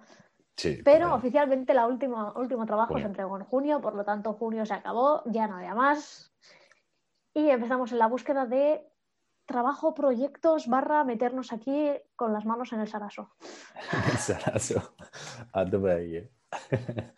Sí, 0.56 0.80
Pero 0.84 1.14
oficialmente 1.14 1.72
el 1.72 1.78
último, 1.78 2.32
último 2.36 2.64
trabajo 2.64 2.96
se 2.98 3.06
entregó 3.06 3.36
en 3.36 3.44
junio, 3.44 3.80
por 3.80 3.94
lo 3.94 4.04
tanto 4.04 4.34
junio 4.34 4.64
se 4.64 4.74
acabó, 4.74 5.22
ya 5.26 5.48
no 5.48 5.56
había 5.56 5.74
más. 5.74 6.32
Y 7.34 7.50
empezamos 7.50 7.90
en 7.90 7.98
la 7.98 8.06
búsqueda 8.06 8.46
de 8.46 8.86
trabajo, 9.46 9.94
proyectos, 9.94 10.68
barra 10.68 11.02
meternos 11.04 11.52
aquí 11.52 11.90
con 12.14 12.32
las 12.32 12.46
manos 12.46 12.72
en 12.72 12.80
el 12.80 12.88
saraso. 12.88 13.30
el 14.12 14.18
saraso, 14.18 14.94
a 15.52 15.64
tope 15.64 15.92
ahí. 15.92 16.16
¿eh? 16.16 16.30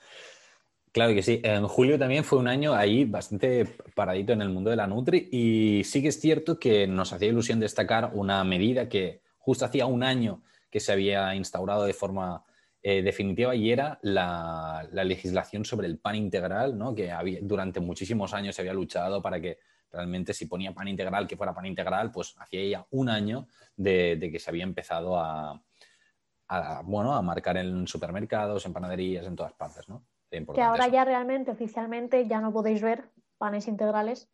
Claro 0.96 1.12
que 1.12 1.22
sí. 1.22 1.42
En 1.44 1.68
julio 1.68 1.98
también 1.98 2.24
fue 2.24 2.38
un 2.38 2.48
año 2.48 2.72
ahí 2.72 3.04
bastante 3.04 3.66
paradito 3.94 4.32
en 4.32 4.40
el 4.40 4.48
mundo 4.48 4.70
de 4.70 4.76
la 4.76 4.86
Nutri 4.86 5.28
y 5.30 5.84
sí 5.84 6.00
que 6.00 6.08
es 6.08 6.18
cierto 6.18 6.58
que 6.58 6.86
nos 6.86 7.12
hacía 7.12 7.28
ilusión 7.28 7.60
destacar 7.60 8.12
una 8.14 8.42
medida 8.44 8.88
que 8.88 9.20
justo 9.46 9.64
hacía 9.64 9.86
un 9.86 10.02
año 10.02 10.42
que 10.68 10.80
se 10.80 10.90
había 10.90 11.32
instaurado 11.36 11.84
de 11.84 11.94
forma 11.94 12.44
eh, 12.82 13.00
definitiva 13.00 13.54
y 13.54 13.70
era 13.70 13.96
la, 14.02 14.88
legislación 14.92 15.64
sobre 15.64 15.86
el 15.86 15.98
pan 15.98 16.16
integral, 16.16 16.76
¿no? 16.76 16.96
que 16.96 17.12
había, 17.12 17.38
durante 17.42 17.78
muchísimos 17.78 18.34
años 18.34 18.56
se 18.56 18.62
había 18.62 18.74
luchado 18.74 19.22
para 19.22 19.40
que 19.40 19.60
realmente 19.92 20.34
si 20.34 20.46
ponía 20.46 20.74
pan 20.74 20.88
integral, 20.88 21.28
que 21.28 21.36
fuera 21.36 21.54
pan 21.54 21.66
integral, 21.66 22.10
pues 22.10 22.34
hacía 22.38 22.68
ya 22.68 22.86
un 22.90 23.08
año 23.08 23.46
de, 23.76 24.18
que 24.32 24.40
se 24.40 24.50
había 24.50 24.64
empezado 24.64 25.16
a, 25.16 25.62
bueno, 26.82 27.14
a 27.14 27.22
marcar 27.22 27.56
en 27.58 27.86
supermercados, 27.86 28.66
en 28.66 28.72
panaderías, 28.72 29.26
en 29.26 29.36
todas 29.36 29.52
partes. 29.52 29.88
¿no? 29.88 30.02
Que 30.28 30.60
ahora 30.60 30.88
ya 30.88 31.04
realmente, 31.04 31.52
oficialmente, 31.52 32.26
ya 32.26 32.40
no 32.40 32.52
podéis 32.52 32.82
ver 32.82 33.12
panes 33.38 33.68
integrales 33.68 34.28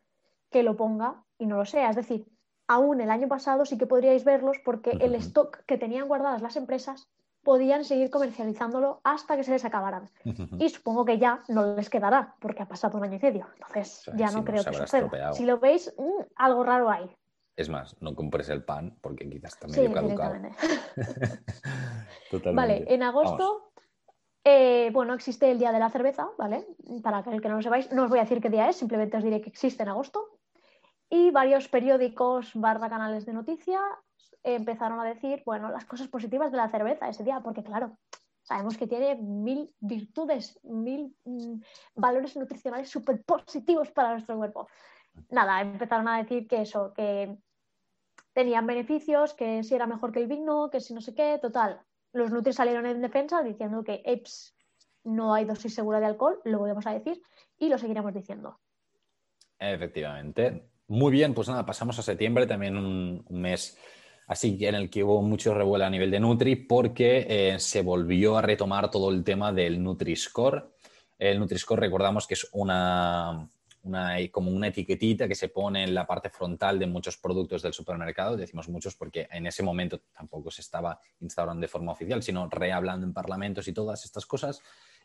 que 0.49 0.63
lo 0.63 0.75
ponga 0.75 1.23
y 1.37 1.45
no 1.45 1.57
lo 1.57 1.65
sea. 1.65 1.91
Es 1.91 1.97
decir, 1.97 2.25
aún 2.67 3.01
el 3.01 3.09
año 3.09 3.27
pasado 3.27 3.65
sí 3.65 3.77
que 3.77 3.87
podríais 3.87 4.23
verlos 4.23 4.57
porque 4.63 4.91
el 4.91 5.15
stock 5.15 5.63
que 5.65 5.77
tenían 5.77 6.07
guardadas 6.07 6.41
las 6.41 6.55
empresas 6.55 7.09
podían 7.43 7.83
seguir 7.83 8.09
comercializándolo 8.09 9.01
hasta 9.03 9.35
que 9.35 9.43
se 9.43 9.51
les 9.51 9.65
acabaran. 9.65 10.09
Y 10.59 10.69
supongo 10.69 11.05
que 11.05 11.19
ya 11.19 11.43
no 11.49 11.75
les 11.75 11.89
quedará 11.89 12.35
porque 12.39 12.63
ha 12.63 12.67
pasado 12.67 12.97
un 12.97 13.03
año 13.03 13.17
y 13.17 13.19
medio. 13.19 13.47
Entonces 13.55 14.09
ya 14.15 14.31
no 14.31 14.43
creo 14.43 14.63
que 14.63 14.73
suceda. 14.73 15.33
Si 15.33 15.45
lo 15.45 15.59
veis, 15.59 15.93
mm, 15.97 16.23
algo 16.37 16.63
raro 16.63 16.89
hay. 16.89 17.09
Es 17.55 17.69
más, 17.69 17.95
no 18.01 18.15
compres 18.15 18.49
el 18.49 18.63
pan 18.63 18.97
porque 19.01 19.29
quizás 19.29 19.53
está 19.53 19.67
medio 19.67 19.89
Sí, 19.89 19.93
caducado. 19.93 20.33
Totalmente. 22.31 22.53
Vale, 22.53 22.85
en 22.87 23.03
agosto, 23.03 23.73
eh, 24.43 24.89
bueno, 24.91 25.13
existe 25.13 25.51
el 25.51 25.59
Día 25.59 25.71
de 25.71 25.79
la 25.79 25.89
Cerveza, 25.89 26.29
¿vale? 26.37 26.65
Para 27.03 27.19
el 27.19 27.41
que 27.41 27.49
no 27.49 27.57
lo 27.57 27.61
sepáis, 27.61 27.91
no 27.91 28.05
os 28.05 28.09
voy 28.09 28.19
a 28.19 28.23
decir 28.23 28.41
qué 28.41 28.49
día 28.49 28.67
es, 28.69 28.77
simplemente 28.77 29.17
os 29.17 29.23
diré 29.23 29.39
que 29.41 29.49
existe 29.49 29.83
en 29.83 29.89
agosto. 29.89 30.32
Y 31.15 31.29
varios 31.29 31.67
periódicos 31.67 32.53
barra 32.55 32.89
canales 32.89 33.23
de 33.27 33.33
noticias 33.33 33.83
empezaron 34.41 34.99
a 34.99 35.03
decir, 35.03 35.43
bueno, 35.45 35.69
las 35.69 35.85
cosas 35.85 36.07
positivas 36.07 36.49
de 36.49 36.57
la 36.57 36.69
cerveza 36.69 37.07
ese 37.07 37.23
día, 37.23 37.39
porque 37.41 37.63
claro, 37.63 37.99
sabemos 38.41 38.79
que 38.79 38.87
tiene 38.87 39.13
mil 39.21 39.71
virtudes, 39.79 40.59
mil 40.63 41.15
mm, 41.23 41.59
valores 41.93 42.35
nutricionales 42.35 42.89
súper 42.89 43.21
positivos 43.23 43.91
para 43.91 44.13
nuestro 44.13 44.35
cuerpo. 44.37 44.67
Nada, 45.29 45.61
empezaron 45.61 46.07
a 46.07 46.17
decir 46.17 46.47
que 46.47 46.63
eso, 46.63 46.91
que 46.95 47.37
tenían 48.33 48.65
beneficios, 48.65 49.35
que 49.35 49.61
si 49.61 49.75
era 49.75 49.85
mejor 49.85 50.11
que 50.11 50.19
el 50.19 50.27
vino, 50.27 50.71
que 50.71 50.79
si 50.79 50.95
no 50.95 51.01
sé 51.01 51.13
qué, 51.13 51.37
total. 51.39 51.79
Los 52.11 52.31
nutris 52.31 52.55
salieron 52.55 52.87
en 52.87 53.03
defensa 53.03 53.43
diciendo 53.43 53.83
que 53.83 54.01
EPS 54.03 54.55
no 55.03 55.35
hay 55.35 55.45
dosis 55.45 55.75
segura 55.75 55.99
de 55.99 56.07
alcohol, 56.07 56.41
lo 56.43 56.57
volvemos 56.57 56.87
a 56.87 56.93
decir, 56.93 57.21
y 57.59 57.69
lo 57.69 57.77
seguiremos 57.77 58.15
diciendo. 58.15 58.59
Efectivamente. 59.59 60.72
Muy 60.87 61.11
bien, 61.11 61.33
pues 61.33 61.47
nada, 61.47 61.65
pasamos 61.65 61.97
a 61.97 62.01
septiembre, 62.01 62.45
también 62.45 62.75
un, 62.75 63.25
mes 63.29 63.77
así 64.27 64.57
en 64.61 64.75
el 64.75 64.89
que 64.89 65.03
hubo 65.03 65.21
mucho 65.21 65.53
revuelo 65.53 65.85
a 65.85 65.89
nivel 65.89 66.11
de 66.11 66.19
Nutri 66.19 66.55
porque 66.55 67.25
eh, 67.29 67.59
se 67.59 67.81
volvió 67.81 68.37
a 68.37 68.41
retomar 68.41 68.91
todo 68.91 69.09
el 69.09 69.23
tema 69.23 69.53
del 69.53 69.81
Nutri-Score. 69.81 70.71
El 71.17 71.39
Nutri-Score 71.39 71.79
recordamos 71.79 72.27
que 72.27 72.33
es 72.33 72.49
una, 72.51 73.49
una, 73.83 74.15
como 74.31 74.51
una 74.51 74.67
etiquetita 74.67 75.27
que 75.27 75.35
se 75.35 75.49
pone 75.49 75.83
en 75.83 75.93
la 75.93 76.05
parte 76.05 76.29
frontal 76.29 76.79
de 76.79 76.87
muchos 76.87 77.17
productos 77.17 77.61
del 77.61 77.73
supermercado. 77.73 78.35
Decimos 78.35 78.67
muchos 78.67 78.95
porque 78.95 79.27
en 79.31 79.47
ese 79.47 79.63
momento 79.63 80.01
tampoco 80.15 80.51
se 80.51 80.61
estaba 80.61 80.99
instaurando 81.21 81.61
de 81.61 81.67
forma 81.67 81.93
oficial, 81.93 82.21
sino 82.23 82.49
rehablando 82.49 83.05
en 83.05 83.13
parlamentos 83.13 83.67
y 83.67 83.73
todas 83.73 84.03
estas 84.03 84.25
cosas 84.25 84.61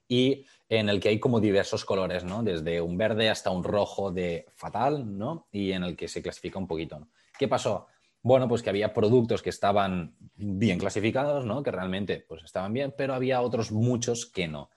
y 0.09 0.47
en 0.69 0.89
el 0.89 1.01
que 1.01 1.11
hay 1.11 1.21
como 1.21 1.41
diversos 1.41 1.85
colores, 1.85 2.25
¿no? 2.25 2.43
Desde 2.43 2.81
un 2.81 2.97
verde 2.97 3.31
hasta 3.31 3.51
un 3.51 3.63
rojo 3.63 4.11
de 4.11 4.47
fatal, 4.55 5.17
¿no? 5.17 5.47
Y 5.53 5.73
en 5.73 5.85
el 5.85 5.97
que 5.97 6.09
se 6.09 6.23
clasifica 6.23 6.59
un 6.59 6.67
poquito. 6.67 6.99
¿no? 6.99 7.09
¿Qué 7.39 7.47
pasó? 7.47 7.87
Bueno, 8.23 8.49
pues 8.49 8.63
que 8.63 8.71
había 8.71 8.93
productos 8.93 9.43
que 9.43 9.51
estaban 9.51 10.17
bien 10.35 10.79
clasificados, 10.79 11.45
¿no? 11.45 11.63
Que 11.63 11.71
realmente 11.71 12.25
pues 12.27 12.43
estaban 12.43 12.73
bien, 12.73 12.95
pero 12.97 13.15
había 13.15 13.41
otros 13.41 13.71
muchos 13.71 14.27
que 14.27 14.49
no. 14.49 14.71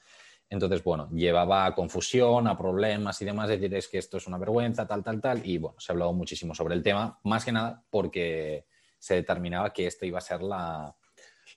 Entonces, 0.50 0.84
bueno, 0.84 1.10
llevaba 1.12 1.66
a 1.66 1.74
confusión, 1.74 2.48
a 2.48 2.58
problemas 2.58 3.22
y 3.22 3.26
demás, 3.26 3.48
decir 3.48 3.74
es 3.74 3.88
que 3.88 3.98
esto 3.98 4.18
es 4.18 4.28
una 4.28 4.38
vergüenza, 4.38 4.86
tal, 4.86 5.02
tal, 5.02 5.22
tal. 5.22 5.46
Y 5.46 5.58
bueno, 5.58 5.80
se 5.80 5.92
ha 5.92 5.94
hablado 5.94 6.14
muchísimo 6.14 6.54
sobre 6.54 6.76
el 6.76 6.84
tema, 6.84 7.20
más 7.24 7.46
que 7.46 7.54
nada 7.54 7.84
porque 7.90 8.66
se 9.00 9.16
determinaba 9.16 9.72
que 9.72 9.88
esta 9.88 10.06
iba 10.06 10.18
a 10.18 10.22
ser 10.22 10.42
la, 10.42 10.94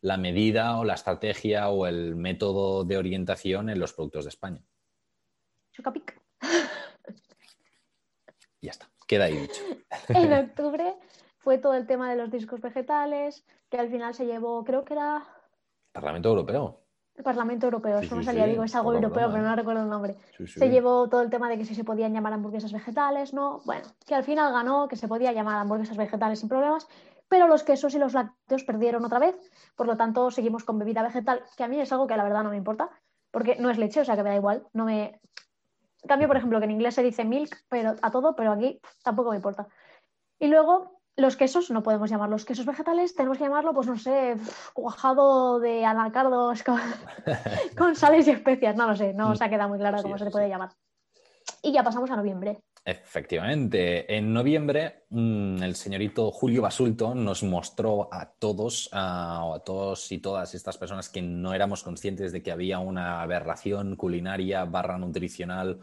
la 0.01 0.17
medida 0.17 0.79
o 0.79 0.85
la 0.85 0.95
estrategia 0.95 1.69
o 1.69 1.87
el 1.87 2.17
método 2.17 2.85
de 2.85 2.97
orientación 2.97 3.69
en 3.71 3.79
los 3.79 3.93
productos 3.93 4.25
de 4.25 4.29
España. 4.31 4.63
Chocapic. 5.73 6.21
Ya 8.61 8.71
está, 8.71 8.89
queda 9.07 9.25
ahí 9.25 9.37
dicho. 9.37 9.61
En 10.09 10.33
octubre 10.33 10.95
fue 11.39 11.59
todo 11.59 11.75
el 11.75 11.87
tema 11.87 12.11
de 12.11 12.17
los 12.17 12.31
discos 12.31 12.61
vegetales, 12.61 13.45
que 13.71 13.79
al 13.79 13.91
final 13.91 14.15
se 14.15 14.27
llevó, 14.27 14.65
creo 14.65 14.85
que 14.85 14.95
era 14.95 15.23
Parlamento 15.93 16.31
Europeo. 16.31 16.81
el 17.17 17.23
Parlamento 17.25 17.67
Europeo, 17.67 18.01
Sí, 18.01 18.07
eso 18.07 18.17
me 18.17 18.23
sí, 18.23 18.27
salía, 18.27 18.45
sí, 18.45 18.51
digo, 18.51 18.65
es 18.65 18.75
algo 18.75 18.95
europeo, 18.95 19.31
pero 19.31 19.43
no 19.43 19.55
recuerdo 19.55 19.83
el 19.83 19.89
nombre. 19.91 20.17
Se 20.47 20.69
llevó 20.71 21.09
todo 21.09 21.23
el 21.23 21.31
tema 21.31 21.49
de 21.49 21.59
que 21.59 21.65
si 21.65 21.75
se 21.75 21.85
podían 21.85 22.13
llamar 22.13 22.33
hamburguesas 22.33 22.73
vegetales, 22.73 23.35
¿no? 23.35 23.61
Bueno, 23.65 23.87
que 24.07 24.15
al 24.15 24.25
final 24.25 24.53
ganó, 24.53 24.89
que 24.89 24.97
se 24.97 25.07
podía 25.09 25.33
llamar 25.33 25.57
hamburguesas 25.59 25.97
vegetales 25.97 26.41
sin 26.41 26.49
problemas, 26.49 26.89
pero 27.29 27.49
los 27.49 27.63
quesos 27.63 27.95
y 27.95 27.99
los 27.99 28.13
lácteos 28.13 28.65
perdieron 28.65 29.05
otra 29.05 29.19
vez, 29.19 29.37
por 29.77 29.87
lo 29.87 29.97
tanto 29.97 30.31
seguimos 30.31 30.65
con 30.65 30.79
bebida 30.79 31.03
vegetal, 31.03 31.43
que 31.57 31.65
a 31.65 31.69
mí 31.69 31.81
es 31.81 31.93
algo 31.93 32.07
que 32.07 32.17
la 32.17 32.25
verdad 32.25 32.43
no 32.43 32.51
me 32.51 32.57
importa, 32.57 32.91
porque 33.31 33.57
no 33.57 33.71
es 33.71 33.79
leche, 33.79 34.01
o 34.01 34.05
sea 34.05 34.17
que 34.17 34.23
me 34.23 34.31
da 34.31 34.37
igual, 34.37 34.67
no 34.73 34.85
me... 34.85 35.21
Cambio, 36.07 36.29
por 36.29 36.37
ejemplo, 36.37 36.59
que 36.59 36.67
en 36.67 36.71
inglés 36.73 36.95
se 36.95 37.03
dice 37.03 37.25
milk 37.25 37.65
pero, 37.69 37.97
a 38.03 38.11
todo, 38.11 38.37
pero 38.37 38.53
aquí 38.53 38.79
tampoco 39.03 39.31
me 39.31 39.37
importa. 39.37 39.67
Y 40.39 40.49
luego, 40.49 41.01
los 41.17 41.35
quesos, 41.37 41.71
no 41.71 41.83
podemos 41.83 42.11
llamarlos 42.11 42.45
quesos 42.45 42.67
vegetales, 42.67 43.15
tenemos 43.15 43.39
que 43.39 43.45
llamarlo, 43.45 43.73
pues 43.73 43.87
no 43.87 43.97
sé, 43.97 44.37
cuajado 44.75 45.61
de 45.61 45.85
anacardos 45.85 46.63
con, 46.63 46.79
con 47.79 47.97
sales 47.97 48.29
y 48.29 48.33
especias, 48.33 48.77
no 48.77 48.87
lo 48.87 48.95
sé, 48.95 49.15
no 49.15 49.35
se 49.35 49.45
ha 49.45 49.49
quedado 49.49 49.71
muy 49.71 49.79
claro 49.79 49.97
Sí, 49.99 50.03
cómo 50.03 50.19
se 50.19 50.27
le 50.27 50.31
puede 50.31 50.47
sí. 50.47 50.51
llamar. 50.51 50.71
Y 51.63 51.73
ya 51.73 51.83
pasamos 51.83 52.11
a 52.11 52.17
noviembre. 52.17 52.63
Efectivamente, 52.87 54.15
en 54.15 54.35
noviembre 54.35 55.05
mm, 55.09 55.63
el 55.63 55.75
señorito 55.75 56.31
Julio 56.31 56.61
Basulto 56.61 57.15
nos 57.15 57.43
mostró 57.43 58.13
a 58.13 58.27
todos, 58.27 58.91
a, 58.93 59.43
o 59.45 59.55
a 59.55 59.65
todos 59.65 60.13
y 60.13 60.19
todas 60.19 60.55
estas 60.55 60.77
personas 60.77 61.09
que 61.09 61.23
no 61.23 61.55
éramos 61.55 61.83
conscientes 61.83 62.31
de 62.31 62.43
que 62.43 62.53
había 62.53 62.81
una 62.81 63.23
aberración 63.23 63.97
culinaria 63.97 64.67
barra 64.67 64.99
nutricional 64.99 65.81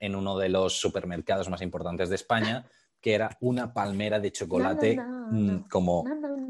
en 0.00 0.16
uno 0.16 0.38
de 0.38 0.48
los 0.48 0.80
supermercados 0.80 1.50
más 1.50 1.60
importantes 1.60 2.08
de 2.08 2.14
España, 2.14 2.64
que 2.98 3.14
era 3.14 3.36
una 3.40 3.74
palmera 3.74 4.18
de 4.18 4.32
chocolate 4.32 4.98
mm, 4.98 5.68
como 5.68 6.02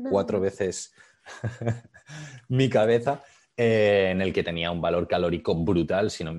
cuatro 0.09 0.39
veces 0.39 0.95
mi 2.49 2.71
cabeza, 2.71 3.23
eh, 3.57 4.11
en 4.13 4.23
el 4.23 4.33
que 4.33 4.45
tenía 4.45 4.71
un 4.71 4.81
valor 4.81 5.09
calórico 5.09 5.57
brutal, 5.57 6.11
sino 6.11 6.33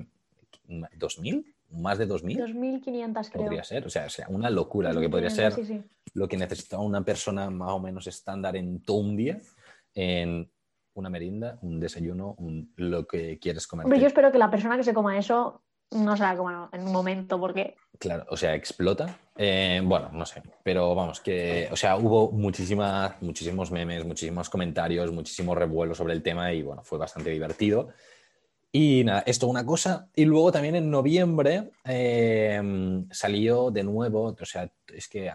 ¿2.000? 0.66 1.53
¿Más 1.74 1.98
de 1.98 2.08
2.000? 2.08 2.54
2.500 2.54 3.30
creo. 3.30 3.44
Podría 3.44 3.64
ser, 3.64 3.86
o 3.86 3.90
sea, 3.90 4.06
una 4.28 4.50
locura 4.50 4.92
lo 4.92 5.00
que 5.00 5.08
podría 5.08 5.30
ser 5.30 5.52
2.500, 5.52 5.56
sí, 5.56 5.64
sí. 5.64 5.82
lo 6.14 6.28
que 6.28 6.36
necesita 6.36 6.78
una 6.78 7.04
persona 7.04 7.50
más 7.50 7.70
o 7.70 7.80
menos 7.80 8.06
estándar 8.06 8.56
en 8.56 8.82
todo 8.82 8.98
un 8.98 9.16
día, 9.16 9.40
en 9.94 10.50
una 10.94 11.10
merienda, 11.10 11.58
un 11.62 11.80
desayuno, 11.80 12.34
un, 12.38 12.72
lo 12.76 13.06
que 13.06 13.38
quieres 13.38 13.66
comer. 13.66 13.84
Hombre, 13.84 14.00
yo 14.00 14.06
espero 14.06 14.30
que 14.30 14.38
la 14.38 14.50
persona 14.50 14.76
que 14.76 14.84
se 14.84 14.94
coma 14.94 15.18
eso 15.18 15.62
no 15.90 16.16
se 16.16 16.22
la 16.22 16.36
coma 16.36 16.70
en 16.72 16.82
un 16.82 16.92
momento, 16.92 17.38
porque 17.38 17.76
Claro, 17.98 18.26
o 18.28 18.36
sea, 18.36 18.54
explota. 18.54 19.18
Eh, 19.36 19.80
bueno, 19.84 20.10
no 20.12 20.26
sé, 20.26 20.42
pero 20.62 20.94
vamos, 20.94 21.20
que, 21.20 21.68
o 21.70 21.76
sea, 21.76 21.96
hubo 21.96 22.32
muchísimas, 22.32 23.20
muchísimos 23.22 23.70
memes, 23.70 24.04
muchísimos 24.04 24.50
comentarios, 24.50 25.12
muchísimo 25.12 25.54
revuelo 25.54 25.94
sobre 25.94 26.12
el 26.12 26.22
tema 26.22 26.52
y 26.52 26.62
bueno, 26.62 26.82
fue 26.82 26.98
bastante 26.98 27.30
divertido. 27.30 27.90
Y 28.76 29.04
nada, 29.04 29.22
esto 29.24 29.46
una 29.46 29.64
cosa. 29.64 30.08
Y 30.16 30.24
luego 30.24 30.50
también 30.50 30.74
en 30.74 30.90
noviembre 30.90 31.70
eh, 31.84 32.60
salió 33.12 33.70
de 33.70 33.84
nuevo, 33.84 34.34
o 34.38 34.44
sea, 34.44 34.68
es 34.92 35.06
que 35.06 35.32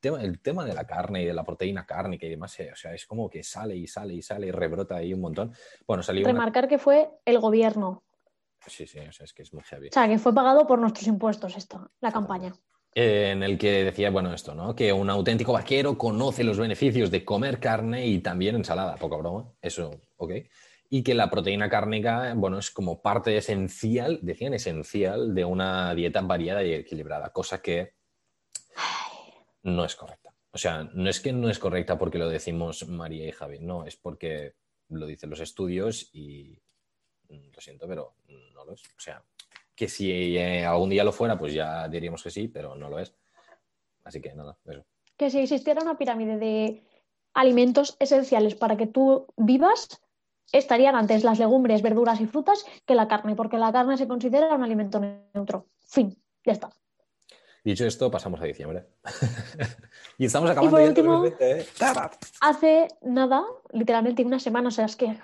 el 0.00 0.38
tema 0.38 0.64
de 0.64 0.74
la 0.74 0.84
carne 0.84 1.22
y 1.22 1.26
de 1.26 1.34
la 1.34 1.42
proteína 1.42 1.84
cárnica 1.84 2.26
y 2.26 2.30
demás, 2.30 2.60
eh, 2.60 2.70
o 2.72 2.76
sea, 2.76 2.94
es 2.94 3.04
como 3.04 3.28
que 3.28 3.42
sale 3.42 3.74
y 3.74 3.88
sale 3.88 4.14
y 4.14 4.22
sale 4.22 4.46
y 4.46 4.50
rebrota 4.52 4.94
ahí 4.94 5.12
un 5.12 5.22
montón. 5.22 5.52
Bueno, 5.88 6.04
salió 6.04 6.22
una... 6.22 6.30
remarcar 6.30 6.68
que 6.68 6.78
fue 6.78 7.10
el 7.24 7.40
gobierno. 7.40 8.04
Sí, 8.64 8.86
sí, 8.86 9.00
o 9.00 9.10
sea, 9.10 9.24
es 9.24 9.32
que 9.32 9.42
es 9.42 9.52
muy 9.52 9.64
heavy. 9.64 9.88
O 9.88 9.92
sea, 9.92 10.06
que 10.06 10.18
fue 10.18 10.32
pagado 10.32 10.64
por 10.68 10.78
nuestros 10.78 11.08
impuestos 11.08 11.56
esto, 11.56 11.90
la 12.00 12.12
campaña. 12.12 12.54
eh, 12.94 13.30
en 13.32 13.42
el 13.42 13.58
que 13.58 13.82
decía, 13.82 14.10
bueno, 14.10 14.32
esto, 14.32 14.54
¿no? 14.54 14.76
Que 14.76 14.92
un 14.92 15.10
auténtico 15.10 15.52
vaquero 15.52 15.98
conoce 15.98 16.44
los 16.44 16.60
beneficios 16.60 17.10
de 17.10 17.24
comer 17.24 17.58
carne 17.58 18.06
y 18.06 18.20
también 18.20 18.54
ensalada, 18.54 18.94
poca 18.94 19.16
broma, 19.16 19.52
eso, 19.60 20.00
ok. 20.16 20.32
Y 20.90 21.02
que 21.02 21.14
la 21.14 21.28
proteína 21.30 21.68
cárnica, 21.68 22.32
bueno, 22.34 22.58
es 22.58 22.70
como 22.70 23.02
parte 23.02 23.36
esencial, 23.36 24.20
decían 24.22 24.54
esencial, 24.54 25.34
de 25.34 25.44
una 25.44 25.94
dieta 25.94 26.20
variada 26.22 26.64
y 26.64 26.72
equilibrada, 26.72 27.30
cosa 27.30 27.60
que 27.60 27.94
no 29.62 29.84
es 29.84 29.94
correcta. 29.94 30.34
O 30.50 30.58
sea, 30.58 30.84
no 30.94 31.10
es 31.10 31.20
que 31.20 31.32
no 31.32 31.50
es 31.50 31.58
correcta 31.58 31.98
porque 31.98 32.18
lo 32.18 32.28
decimos 32.28 32.88
María 32.88 33.26
y 33.26 33.32
Javi, 33.32 33.58
no, 33.58 33.84
es 33.84 33.96
porque 33.96 34.54
lo 34.88 35.06
dicen 35.06 35.30
los 35.30 35.40
estudios 35.40 36.08
y 36.12 36.58
lo 37.28 37.60
siento, 37.60 37.86
pero 37.86 38.14
no 38.54 38.64
lo 38.64 38.72
es. 38.72 38.82
O 38.96 39.00
sea, 39.00 39.22
que 39.74 39.88
si 39.88 40.36
eh, 40.36 40.64
algún 40.64 40.90
día 40.90 41.04
lo 41.04 41.12
fuera, 41.12 41.38
pues 41.38 41.52
ya 41.52 41.86
diríamos 41.88 42.22
que 42.22 42.30
sí, 42.30 42.48
pero 42.48 42.74
no 42.74 42.88
lo 42.88 42.98
es. 42.98 43.14
Así 44.04 44.20
que 44.20 44.34
nada, 44.34 44.58
eso. 44.64 44.84
Que 45.16 45.30
si 45.30 45.40
existiera 45.40 45.82
una 45.82 45.98
pirámide 45.98 46.38
de 46.38 46.82
alimentos 47.34 47.96
esenciales 48.00 48.54
para 48.54 48.76
que 48.76 48.86
tú 48.86 49.26
vivas, 49.36 50.00
estarían 50.52 50.94
antes 50.96 51.24
las 51.24 51.38
legumbres, 51.38 51.82
verduras 51.82 52.20
y 52.20 52.26
frutas 52.26 52.64
que 52.86 52.94
la 52.94 53.08
carne, 53.08 53.34
porque 53.36 53.58
la 53.58 53.72
carne 53.72 53.96
se 53.96 54.08
considera 54.08 54.54
un 54.54 54.62
alimento 54.62 55.00
neutro. 55.00 55.66
Fin, 55.86 56.16
ya 56.44 56.52
está. 56.52 56.70
Dicho 57.64 57.84
esto, 57.84 58.10
pasamos 58.10 58.40
a 58.40 58.44
diciembre. 58.44 58.86
y 60.18 60.24
estamos 60.26 60.48
Y 60.48 60.52
acabando 60.52 60.70
por 60.70 60.80
ya 60.80 60.84
el 60.84 60.90
último- 60.90 61.12
2020, 61.14 61.60
¿eh? 61.60 61.66
Hace 62.40 62.88
nada, 63.02 63.44
literalmente 63.72 64.24
una 64.24 64.38
semana, 64.40 64.68
o 64.68 64.70
sea, 64.70 64.86
es 64.86 64.96
que 64.96 65.18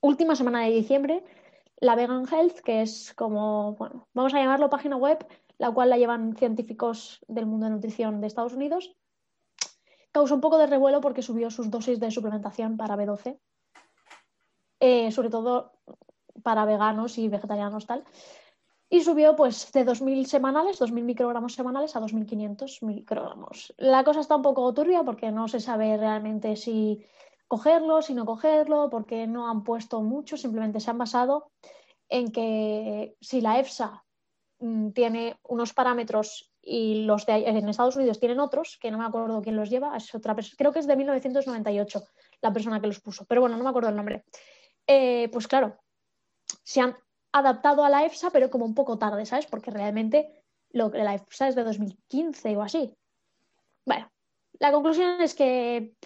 última 0.00 0.34
semana 0.34 0.62
de 0.64 0.70
diciembre, 0.70 1.22
la 1.78 1.94
Vegan 1.94 2.26
Health, 2.30 2.60
que 2.60 2.82
es 2.82 3.12
como, 3.14 3.74
bueno, 3.76 4.08
vamos 4.14 4.34
a 4.34 4.38
llamarlo 4.38 4.70
página 4.70 4.96
web, 4.96 5.24
la 5.58 5.70
cual 5.70 5.90
la 5.90 5.98
llevan 5.98 6.34
científicos 6.36 7.20
del 7.28 7.46
mundo 7.46 7.66
de 7.66 7.72
nutrición 7.72 8.20
de 8.20 8.26
Estados 8.26 8.54
Unidos, 8.54 8.96
causó 10.10 10.34
un 10.34 10.40
poco 10.40 10.58
de 10.58 10.66
revuelo 10.66 11.00
porque 11.00 11.22
subió 11.22 11.50
sus 11.50 11.70
dosis 11.70 12.00
de 12.00 12.10
suplementación 12.10 12.76
para 12.76 12.96
B12, 12.96 13.38
eh, 14.80 15.10
sobre 15.10 15.30
todo 15.30 15.72
para 16.42 16.64
veganos 16.64 17.18
y 17.18 17.28
vegetarianos 17.28 17.86
tal. 17.86 18.04
y 18.90 19.00
subió 19.00 19.34
pues 19.34 19.72
de 19.72 19.84
2.000 19.84 20.26
semanales, 20.26 20.80
2.000 20.80 21.02
microgramos 21.02 21.54
semanales 21.54 21.96
a 21.96 22.00
2.500 22.00 22.82
microgramos. 22.82 23.74
La 23.78 24.04
cosa 24.04 24.20
está 24.20 24.36
un 24.36 24.42
poco 24.42 24.72
turbia 24.74 25.02
porque 25.02 25.32
no 25.32 25.48
se 25.48 25.60
sabe 25.60 25.96
realmente 25.96 26.56
si 26.56 27.04
cogerlo, 27.48 28.02
si 28.02 28.14
no 28.14 28.24
cogerlo, 28.24 28.90
porque 28.90 29.26
no 29.26 29.48
han 29.48 29.64
puesto 29.64 30.02
mucho, 30.02 30.36
simplemente 30.36 30.80
se 30.80 30.90
han 30.90 30.98
basado 30.98 31.50
en 32.08 32.30
que 32.30 33.16
si 33.20 33.40
la 33.40 33.58
EFSA 33.58 34.04
mm, 34.60 34.90
tiene 34.90 35.38
unos 35.48 35.72
parámetros 35.72 36.52
y 36.62 37.04
los 37.04 37.26
de 37.26 37.46
en 37.46 37.68
Estados 37.68 37.96
Unidos 37.96 38.20
tienen 38.20 38.40
otros, 38.40 38.78
que 38.80 38.90
no 38.90 38.98
me 38.98 39.04
acuerdo 39.04 39.42
quién 39.42 39.56
los 39.56 39.70
lleva, 39.70 39.96
es 39.96 40.14
otra 40.14 40.34
creo 40.56 40.72
que 40.72 40.78
es 40.78 40.86
de 40.86 40.96
1998 40.96 42.02
la 42.40 42.52
persona 42.52 42.80
que 42.80 42.86
los 42.86 43.00
puso, 43.00 43.24
pero 43.26 43.42
bueno, 43.42 43.56
no 43.56 43.64
me 43.64 43.70
acuerdo 43.70 43.90
el 43.90 43.96
nombre. 43.96 44.24
Eh, 44.86 45.28
pues 45.32 45.48
claro, 45.48 45.78
se 46.62 46.80
han 46.80 46.96
adaptado 47.32 47.84
a 47.84 47.90
la 47.90 48.04
EFSA, 48.04 48.30
pero 48.30 48.50
como 48.50 48.64
un 48.64 48.74
poco 48.74 48.98
tarde, 48.98 49.26
¿sabes? 49.26 49.46
Porque 49.46 49.70
realmente 49.70 50.44
lo, 50.70 50.88
la 50.90 51.14
EFSA 51.14 51.48
es 51.48 51.54
de 51.54 51.64
2015 51.64 52.56
o 52.56 52.62
así. 52.62 52.94
Bueno, 53.84 54.10
la 54.60 54.72
conclusión 54.72 55.20
es 55.20 55.34
que 55.34 55.96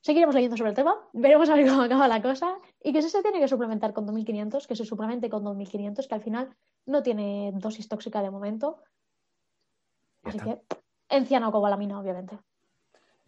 seguiremos 0.00 0.34
leyendo 0.34 0.56
sobre 0.56 0.70
el 0.70 0.76
tema, 0.76 0.96
veremos 1.12 1.48
a 1.50 1.54
ver 1.54 1.68
cómo 1.68 1.82
acaba 1.82 2.08
la 2.08 2.22
cosa 2.22 2.58
y 2.82 2.92
que 2.92 3.02
si 3.02 3.10
se 3.10 3.22
tiene 3.22 3.40
que 3.40 3.48
suplementar 3.48 3.92
con 3.92 4.06
2500, 4.06 4.66
que 4.66 4.76
se 4.76 4.84
suplemente 4.84 5.28
con 5.28 5.44
2500, 5.44 6.08
que 6.08 6.14
al 6.14 6.22
final 6.22 6.56
no 6.86 7.02
tiene 7.02 7.52
dosis 7.54 7.88
tóxica 7.88 8.22
de 8.22 8.30
momento. 8.30 8.82
Así 10.24 10.38
que 10.40 10.62
encianocobalamina, 11.08 12.00
obviamente. 12.00 12.38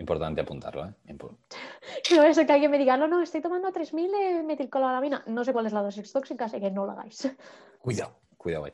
Importante 0.01 0.41
apuntarlo, 0.41 0.87
¿eh? 0.87 0.95
No 2.17 2.23
es 2.25 2.39
que 2.39 2.53
alguien 2.53 2.71
me 2.71 2.79
diga, 2.79 2.97
no, 2.97 3.07
no, 3.07 3.21
estoy 3.21 3.43
tomando 3.43 3.71
3000 3.71 4.11
de 4.11 4.43
metilcobalamina. 4.43 5.23
No 5.27 5.45
sé 5.45 5.53
cuál 5.53 5.67
es 5.67 5.75
la 5.75 5.83
dosis 5.83 6.11
tóxica, 6.11 6.47
así 6.47 6.59
que 6.59 6.71
no 6.71 6.87
lo 6.87 6.93
hagáis. 6.93 7.31
Cuidado, 7.83 8.13
cuidado 8.39 8.65
ahí. 8.65 8.73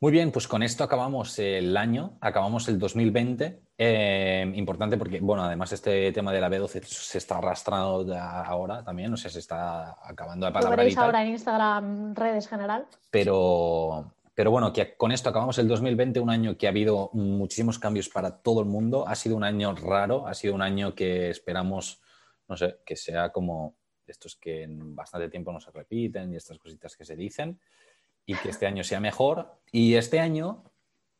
Muy 0.00 0.12
bien, 0.12 0.30
pues 0.30 0.46
con 0.46 0.62
esto 0.62 0.84
acabamos 0.84 1.36
el 1.40 1.76
año, 1.76 2.16
acabamos 2.20 2.68
el 2.68 2.78
2020. 2.78 3.60
Eh, 3.76 4.52
importante 4.54 4.96
porque, 4.96 5.18
bueno, 5.18 5.42
además 5.42 5.72
este 5.72 6.12
tema 6.12 6.32
de 6.32 6.40
la 6.40 6.48
B12 6.48 6.84
se 6.84 7.18
está 7.18 7.38
arrastrando 7.38 8.16
ahora 8.16 8.84
también, 8.84 9.12
o 9.12 9.16
sea, 9.16 9.30
se 9.30 9.40
está 9.40 9.96
acabando 10.00 10.46
de 10.46 10.52
palabra. 10.52 10.76
Lo 10.76 10.76
veréis 10.76 10.98
ahora 10.98 11.22
en 11.22 11.30
Instagram, 11.30 12.14
redes 12.14 12.46
general. 12.46 12.86
Pero, 13.10 14.12
pero 14.38 14.52
bueno, 14.52 14.72
que 14.72 14.96
con 14.96 15.10
esto 15.10 15.30
acabamos 15.30 15.58
el 15.58 15.66
2020, 15.66 16.20
un 16.20 16.30
año 16.30 16.56
que 16.56 16.68
ha 16.68 16.70
habido 16.70 17.10
muchísimos 17.12 17.80
cambios 17.80 18.08
para 18.08 18.40
todo 18.40 18.60
el 18.60 18.66
mundo. 18.66 19.04
Ha 19.08 19.16
sido 19.16 19.34
un 19.34 19.42
año 19.42 19.74
raro, 19.74 20.28
ha 20.28 20.34
sido 20.34 20.54
un 20.54 20.62
año 20.62 20.94
que 20.94 21.28
esperamos, 21.28 22.00
no 22.46 22.56
sé, 22.56 22.76
que 22.86 22.94
sea 22.94 23.32
como 23.32 23.74
estos 24.06 24.36
que 24.36 24.62
en 24.62 24.94
bastante 24.94 25.28
tiempo 25.28 25.50
no 25.52 25.58
se 25.58 25.72
repiten 25.72 26.32
y 26.32 26.36
estas 26.36 26.56
cositas 26.60 26.96
que 26.96 27.04
se 27.04 27.16
dicen 27.16 27.58
y 28.26 28.36
que 28.36 28.50
este 28.50 28.68
año 28.68 28.84
sea 28.84 29.00
mejor. 29.00 29.58
Y 29.72 29.94
este 29.94 30.20
año, 30.20 30.62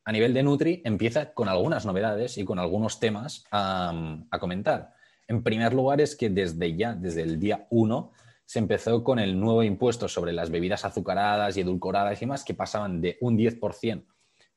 a 0.05 0.13
nivel 0.13 0.33
de 0.33 0.41
Nutri, 0.41 0.81
empieza 0.85 1.33
con 1.33 1.49
algunas 1.49 1.85
novedades 1.85 2.37
y 2.37 2.45
con 2.45 2.57
algunos 2.57 3.01
temas 3.01 3.43
a, 3.51 4.17
a 4.31 4.39
comentar. 4.39 4.93
En 5.27 5.43
primer 5.43 5.73
lugar 5.73 5.99
es 5.99 6.15
que 6.15 6.29
desde 6.29 6.73
ya, 6.73 6.93
desde 6.93 7.23
el 7.23 7.37
día 7.37 7.67
1, 7.69 8.13
se 8.49 8.57
empezó 8.57 9.03
con 9.03 9.19
el 9.19 9.39
nuevo 9.39 9.61
impuesto 9.61 10.07
sobre 10.07 10.33
las 10.33 10.49
bebidas 10.49 10.83
azucaradas 10.83 11.55
y 11.55 11.61
edulcoradas 11.61 12.19
y 12.19 12.25
más, 12.25 12.43
que 12.43 12.55
pasaban 12.55 12.99
de 12.99 13.15
un 13.21 13.37
10% 13.37 14.03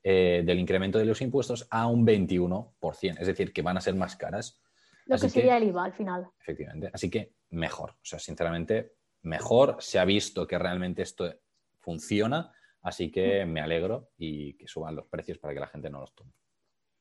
eh, 0.02 0.42
del 0.46 0.58
incremento 0.60 0.98
de 0.98 1.04
los 1.04 1.20
impuestos 1.20 1.68
a 1.70 1.86
un 1.86 2.06
21%, 2.06 3.18
es 3.20 3.26
decir, 3.26 3.52
que 3.52 3.60
van 3.60 3.76
a 3.76 3.82
ser 3.82 3.94
más 3.94 4.16
caras. 4.16 4.62
Lo 5.04 5.18
que 5.18 5.28
sería 5.28 5.58
el 5.58 5.64
IVA 5.64 5.84
al 5.84 5.92
final. 5.92 6.26
Efectivamente, 6.40 6.90
así 6.90 7.10
que 7.10 7.34
mejor, 7.50 7.90
o 7.90 8.00
sea, 8.00 8.18
sinceramente, 8.18 8.94
mejor. 9.24 9.76
Se 9.80 9.98
ha 9.98 10.06
visto 10.06 10.46
que 10.46 10.58
realmente 10.58 11.02
esto 11.02 11.30
funciona, 11.78 12.50
así 12.80 13.10
que 13.10 13.44
me 13.44 13.60
alegro 13.60 14.08
y 14.16 14.54
que 14.54 14.68
suban 14.68 14.96
los 14.96 15.06
precios 15.06 15.36
para 15.36 15.52
que 15.52 15.60
la 15.60 15.66
gente 15.66 15.90
no 15.90 16.00
los 16.00 16.14
tome. 16.14 16.32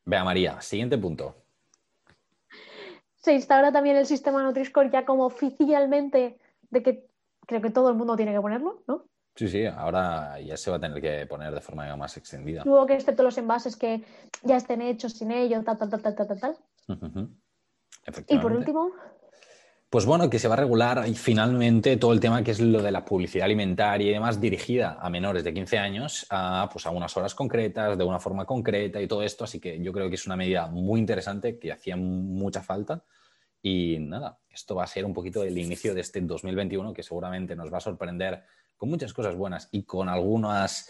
Vea, 0.04 0.26
María, 0.26 0.60
siguiente 0.60 0.98
punto. 0.98 1.38
Se 3.16 3.32
instaura 3.32 3.72
también 3.72 3.96
el 3.96 4.06
sistema 4.06 4.44
Nutri-Score 4.44 4.92
ya 4.92 5.06
como 5.06 5.26
oficialmente 5.26 6.38
de 6.72 6.82
que 6.82 7.08
creo 7.46 7.62
que 7.62 7.70
todo 7.70 7.90
el 7.90 7.96
mundo 7.96 8.16
tiene 8.16 8.34
que 8.34 8.42
ponerlo, 8.42 8.84
¿no? 8.88 9.06
Sí, 9.36 9.48
sí, 9.48 9.66
ahora 9.66 10.40
ya 10.42 10.58
se 10.58 10.72
va 10.72 10.78
a 10.78 10.80
tener 10.80 11.02
que 11.02 11.26
poner 11.26 11.54
de 11.54 11.62
forma 11.62 11.96
más 11.96 12.18
extendida. 12.18 12.64
Luego 12.66 12.86
que 12.86 12.96
excepto 12.96 13.24
los 13.24 13.38
envases 13.38 13.76
que 13.76 14.04
ya 14.44 14.58
estén 14.58 14.82
hechos 14.82 15.14
sin 15.14 15.32
ello, 15.32 15.64
tal, 15.64 15.78
tal, 15.78 15.90
tal, 15.90 16.02
tal, 16.02 16.28
tal, 16.28 16.40
tal. 16.40 16.58
Y 18.28 18.38
por 18.40 18.52
último. 18.52 18.92
Pues 19.90 20.06
bueno, 20.06 20.30
que 20.30 20.40
se 20.40 20.48
va 20.48 20.54
a 20.54 20.58
regular 20.58 21.04
finalmente 21.16 21.98
todo 21.98 22.14
el 22.14 22.22
tema 22.22 22.44
que 22.44 22.52
es 22.52 22.62
lo 22.62 22.82
de 22.82 22.92
la 22.92 23.04
publicidad 23.04 23.44
alimentaria 23.44 24.10
y 24.10 24.14
demás 24.14 24.40
dirigida 24.40 24.98
a 25.02 25.10
menores 25.10 25.44
de 25.44 25.54
15 25.54 25.78
años 25.78 26.26
a, 26.30 26.70
pues, 26.72 26.86
a 26.86 26.92
unas 26.92 27.16
horas 27.18 27.36
concretas, 27.36 27.98
de 27.98 28.04
una 28.06 28.20
forma 28.20 28.46
concreta 28.46 29.02
y 29.02 29.08
todo 29.08 29.22
esto. 29.22 29.44
Así 29.44 29.60
que 29.60 29.82
yo 29.82 29.92
creo 29.92 30.08
que 30.08 30.16
es 30.16 30.26
una 30.26 30.38
medida 30.38 30.68
muy 30.68 31.00
interesante 31.00 31.60
que 31.60 31.74
hacía 31.74 31.98
mucha 31.98 32.62
falta. 32.62 33.04
Y 33.62 33.98
nada, 34.00 34.40
esto 34.50 34.76
va 34.76 34.84
a 34.84 34.88
ser 34.88 35.06
un 35.06 35.14
poquito 35.14 35.44
el 35.44 35.58
inicio 35.58 35.94
de 35.94 36.02
este 36.02 36.20
2021 36.22 36.94
que 36.94 37.04
seguramente 37.04 37.56
nos 37.56 37.72
va 37.72 37.78
a 37.78 37.82
sorprender 37.82 38.44
con 38.76 38.90
muchas 38.90 39.14
cosas 39.14 39.36
buenas 39.36 39.70
y 39.72 39.84
con 39.84 40.10
algunas 40.10 40.90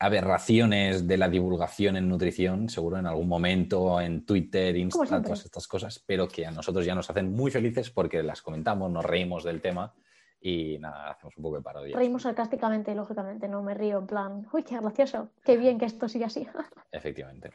aberraciones 0.00 1.06
de 1.08 1.16
la 1.16 1.28
divulgación 1.28 1.96
en 1.96 2.08
nutrición, 2.08 2.68
seguro 2.68 2.98
en 2.98 3.06
algún 3.06 3.28
momento 3.28 4.00
en 4.00 4.24
Twitter, 4.24 4.76
Instagram, 4.76 5.22
todas 5.22 5.44
estas 5.44 5.66
cosas, 5.66 6.02
pero 6.04 6.28
que 6.28 6.46
a 6.46 6.50
nosotros 6.50 6.84
ya 6.84 6.94
nos 6.94 7.10
hacen 7.10 7.32
muy 7.32 7.50
felices 7.50 7.90
porque 7.90 8.22
las 8.22 8.42
comentamos, 8.42 8.90
nos 8.90 9.04
reímos 9.04 9.42
del 9.42 9.60
tema 9.60 9.92
y 10.40 10.78
nada, 10.78 11.10
hacemos 11.10 11.36
un 11.36 11.42
poco 11.42 11.56
de 11.56 11.62
parodia. 11.62 11.96
Reímos 11.96 12.22
sarcásticamente, 12.22 12.94
lógicamente, 12.94 13.48
no 13.48 13.62
me 13.62 13.74
río 13.74 13.98
en 13.98 14.06
plan, 14.06 14.46
uy, 14.52 14.62
qué 14.62 14.78
gracioso, 14.78 15.30
qué 15.44 15.56
bien 15.56 15.78
que 15.78 15.86
esto 15.86 16.08
siga 16.08 16.26
así. 16.26 16.46
Efectivamente. 16.92 17.50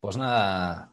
Pues 0.00 0.16
nada, 0.16 0.92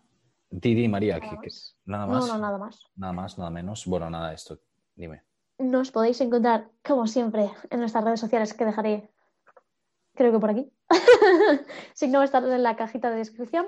Didi 0.49 0.87
María, 0.87 1.19
nada, 1.19 1.39
que, 1.41 1.49
nada 1.85 2.07
más. 2.07 2.27
No, 2.27 2.33
no, 2.33 2.39
nada 2.39 2.57
más. 2.57 2.91
Nada 2.95 3.13
más, 3.13 3.37
nada 3.37 3.49
menos. 3.49 3.85
Bueno, 3.85 4.09
nada, 4.09 4.33
esto, 4.33 4.59
dime. 4.95 5.23
Nos 5.59 5.91
podéis 5.91 6.19
encontrar, 6.21 6.69
como 6.83 7.05
siempre, 7.05 7.51
en 7.69 7.79
nuestras 7.79 8.03
redes 8.03 8.19
sociales 8.19 8.53
que 8.53 8.65
dejaré, 8.65 9.11
creo 10.15 10.31
que 10.31 10.39
por 10.39 10.49
aquí. 10.49 10.71
si 11.93 12.07
no, 12.07 12.23
estar 12.23 12.43
en 12.43 12.63
la 12.63 12.75
cajita 12.75 13.09
de 13.11 13.17
descripción. 13.17 13.67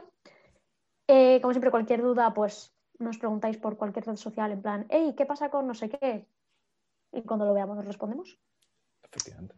Eh, 1.07 1.39
como 1.41 1.53
siempre, 1.53 1.71
cualquier 1.71 2.01
duda, 2.01 2.33
pues 2.33 2.73
nos 2.97 3.17
preguntáis 3.17 3.57
por 3.57 3.77
cualquier 3.77 4.05
red 4.05 4.15
social 4.15 4.51
en 4.51 4.61
plan, 4.61 4.85
hey, 4.89 5.13
¿qué 5.17 5.25
pasa 5.25 5.49
con 5.49 5.67
no 5.67 5.73
sé 5.73 5.89
qué? 5.89 6.27
Y 7.11 7.23
cuando 7.23 7.45
lo 7.45 7.53
veamos 7.53 7.75
nos 7.75 7.85
respondemos. 7.85 8.39
Efectivamente. 9.03 9.55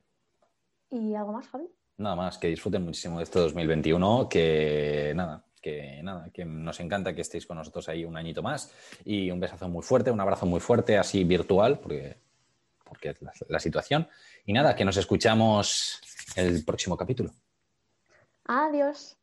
¿Y 0.90 1.14
algo 1.14 1.34
más, 1.34 1.48
Javi? 1.48 1.70
Nada 1.98 2.16
más, 2.16 2.38
que 2.38 2.48
disfruten 2.48 2.84
muchísimo 2.84 3.18
de 3.18 3.24
este 3.24 3.40
2021, 3.40 4.28
que 4.28 5.14
nada, 5.16 5.46
que 5.64 6.02
nada, 6.04 6.30
que 6.32 6.46
nos 6.46 6.80
encanta 6.82 7.16
que 7.16 7.22
estéis 7.22 7.48
con 7.48 7.58
nosotros 7.58 7.88
ahí 7.90 8.04
un 8.04 8.18
añito 8.18 8.44
más 8.44 8.72
y 9.06 9.32
un 9.32 9.40
besazo 9.40 9.70
muy 9.70 9.82
fuerte, 9.82 10.12
un 10.12 10.20
abrazo 10.20 10.46
muy 10.46 10.60
fuerte, 10.60 10.98
así 10.98 11.24
virtual, 11.24 11.80
porque, 11.80 12.18
porque 12.84 13.10
es 13.10 13.18
la 13.48 13.60
situación. 13.60 14.08
Y 14.46 14.54
nada, 14.54 14.76
que 14.76 14.86
nos 14.86 14.98
escuchamos 14.98 16.02
el 16.36 16.64
próximo 16.66 16.98
capítulo. 16.98 17.32
Adiós. 18.46 19.18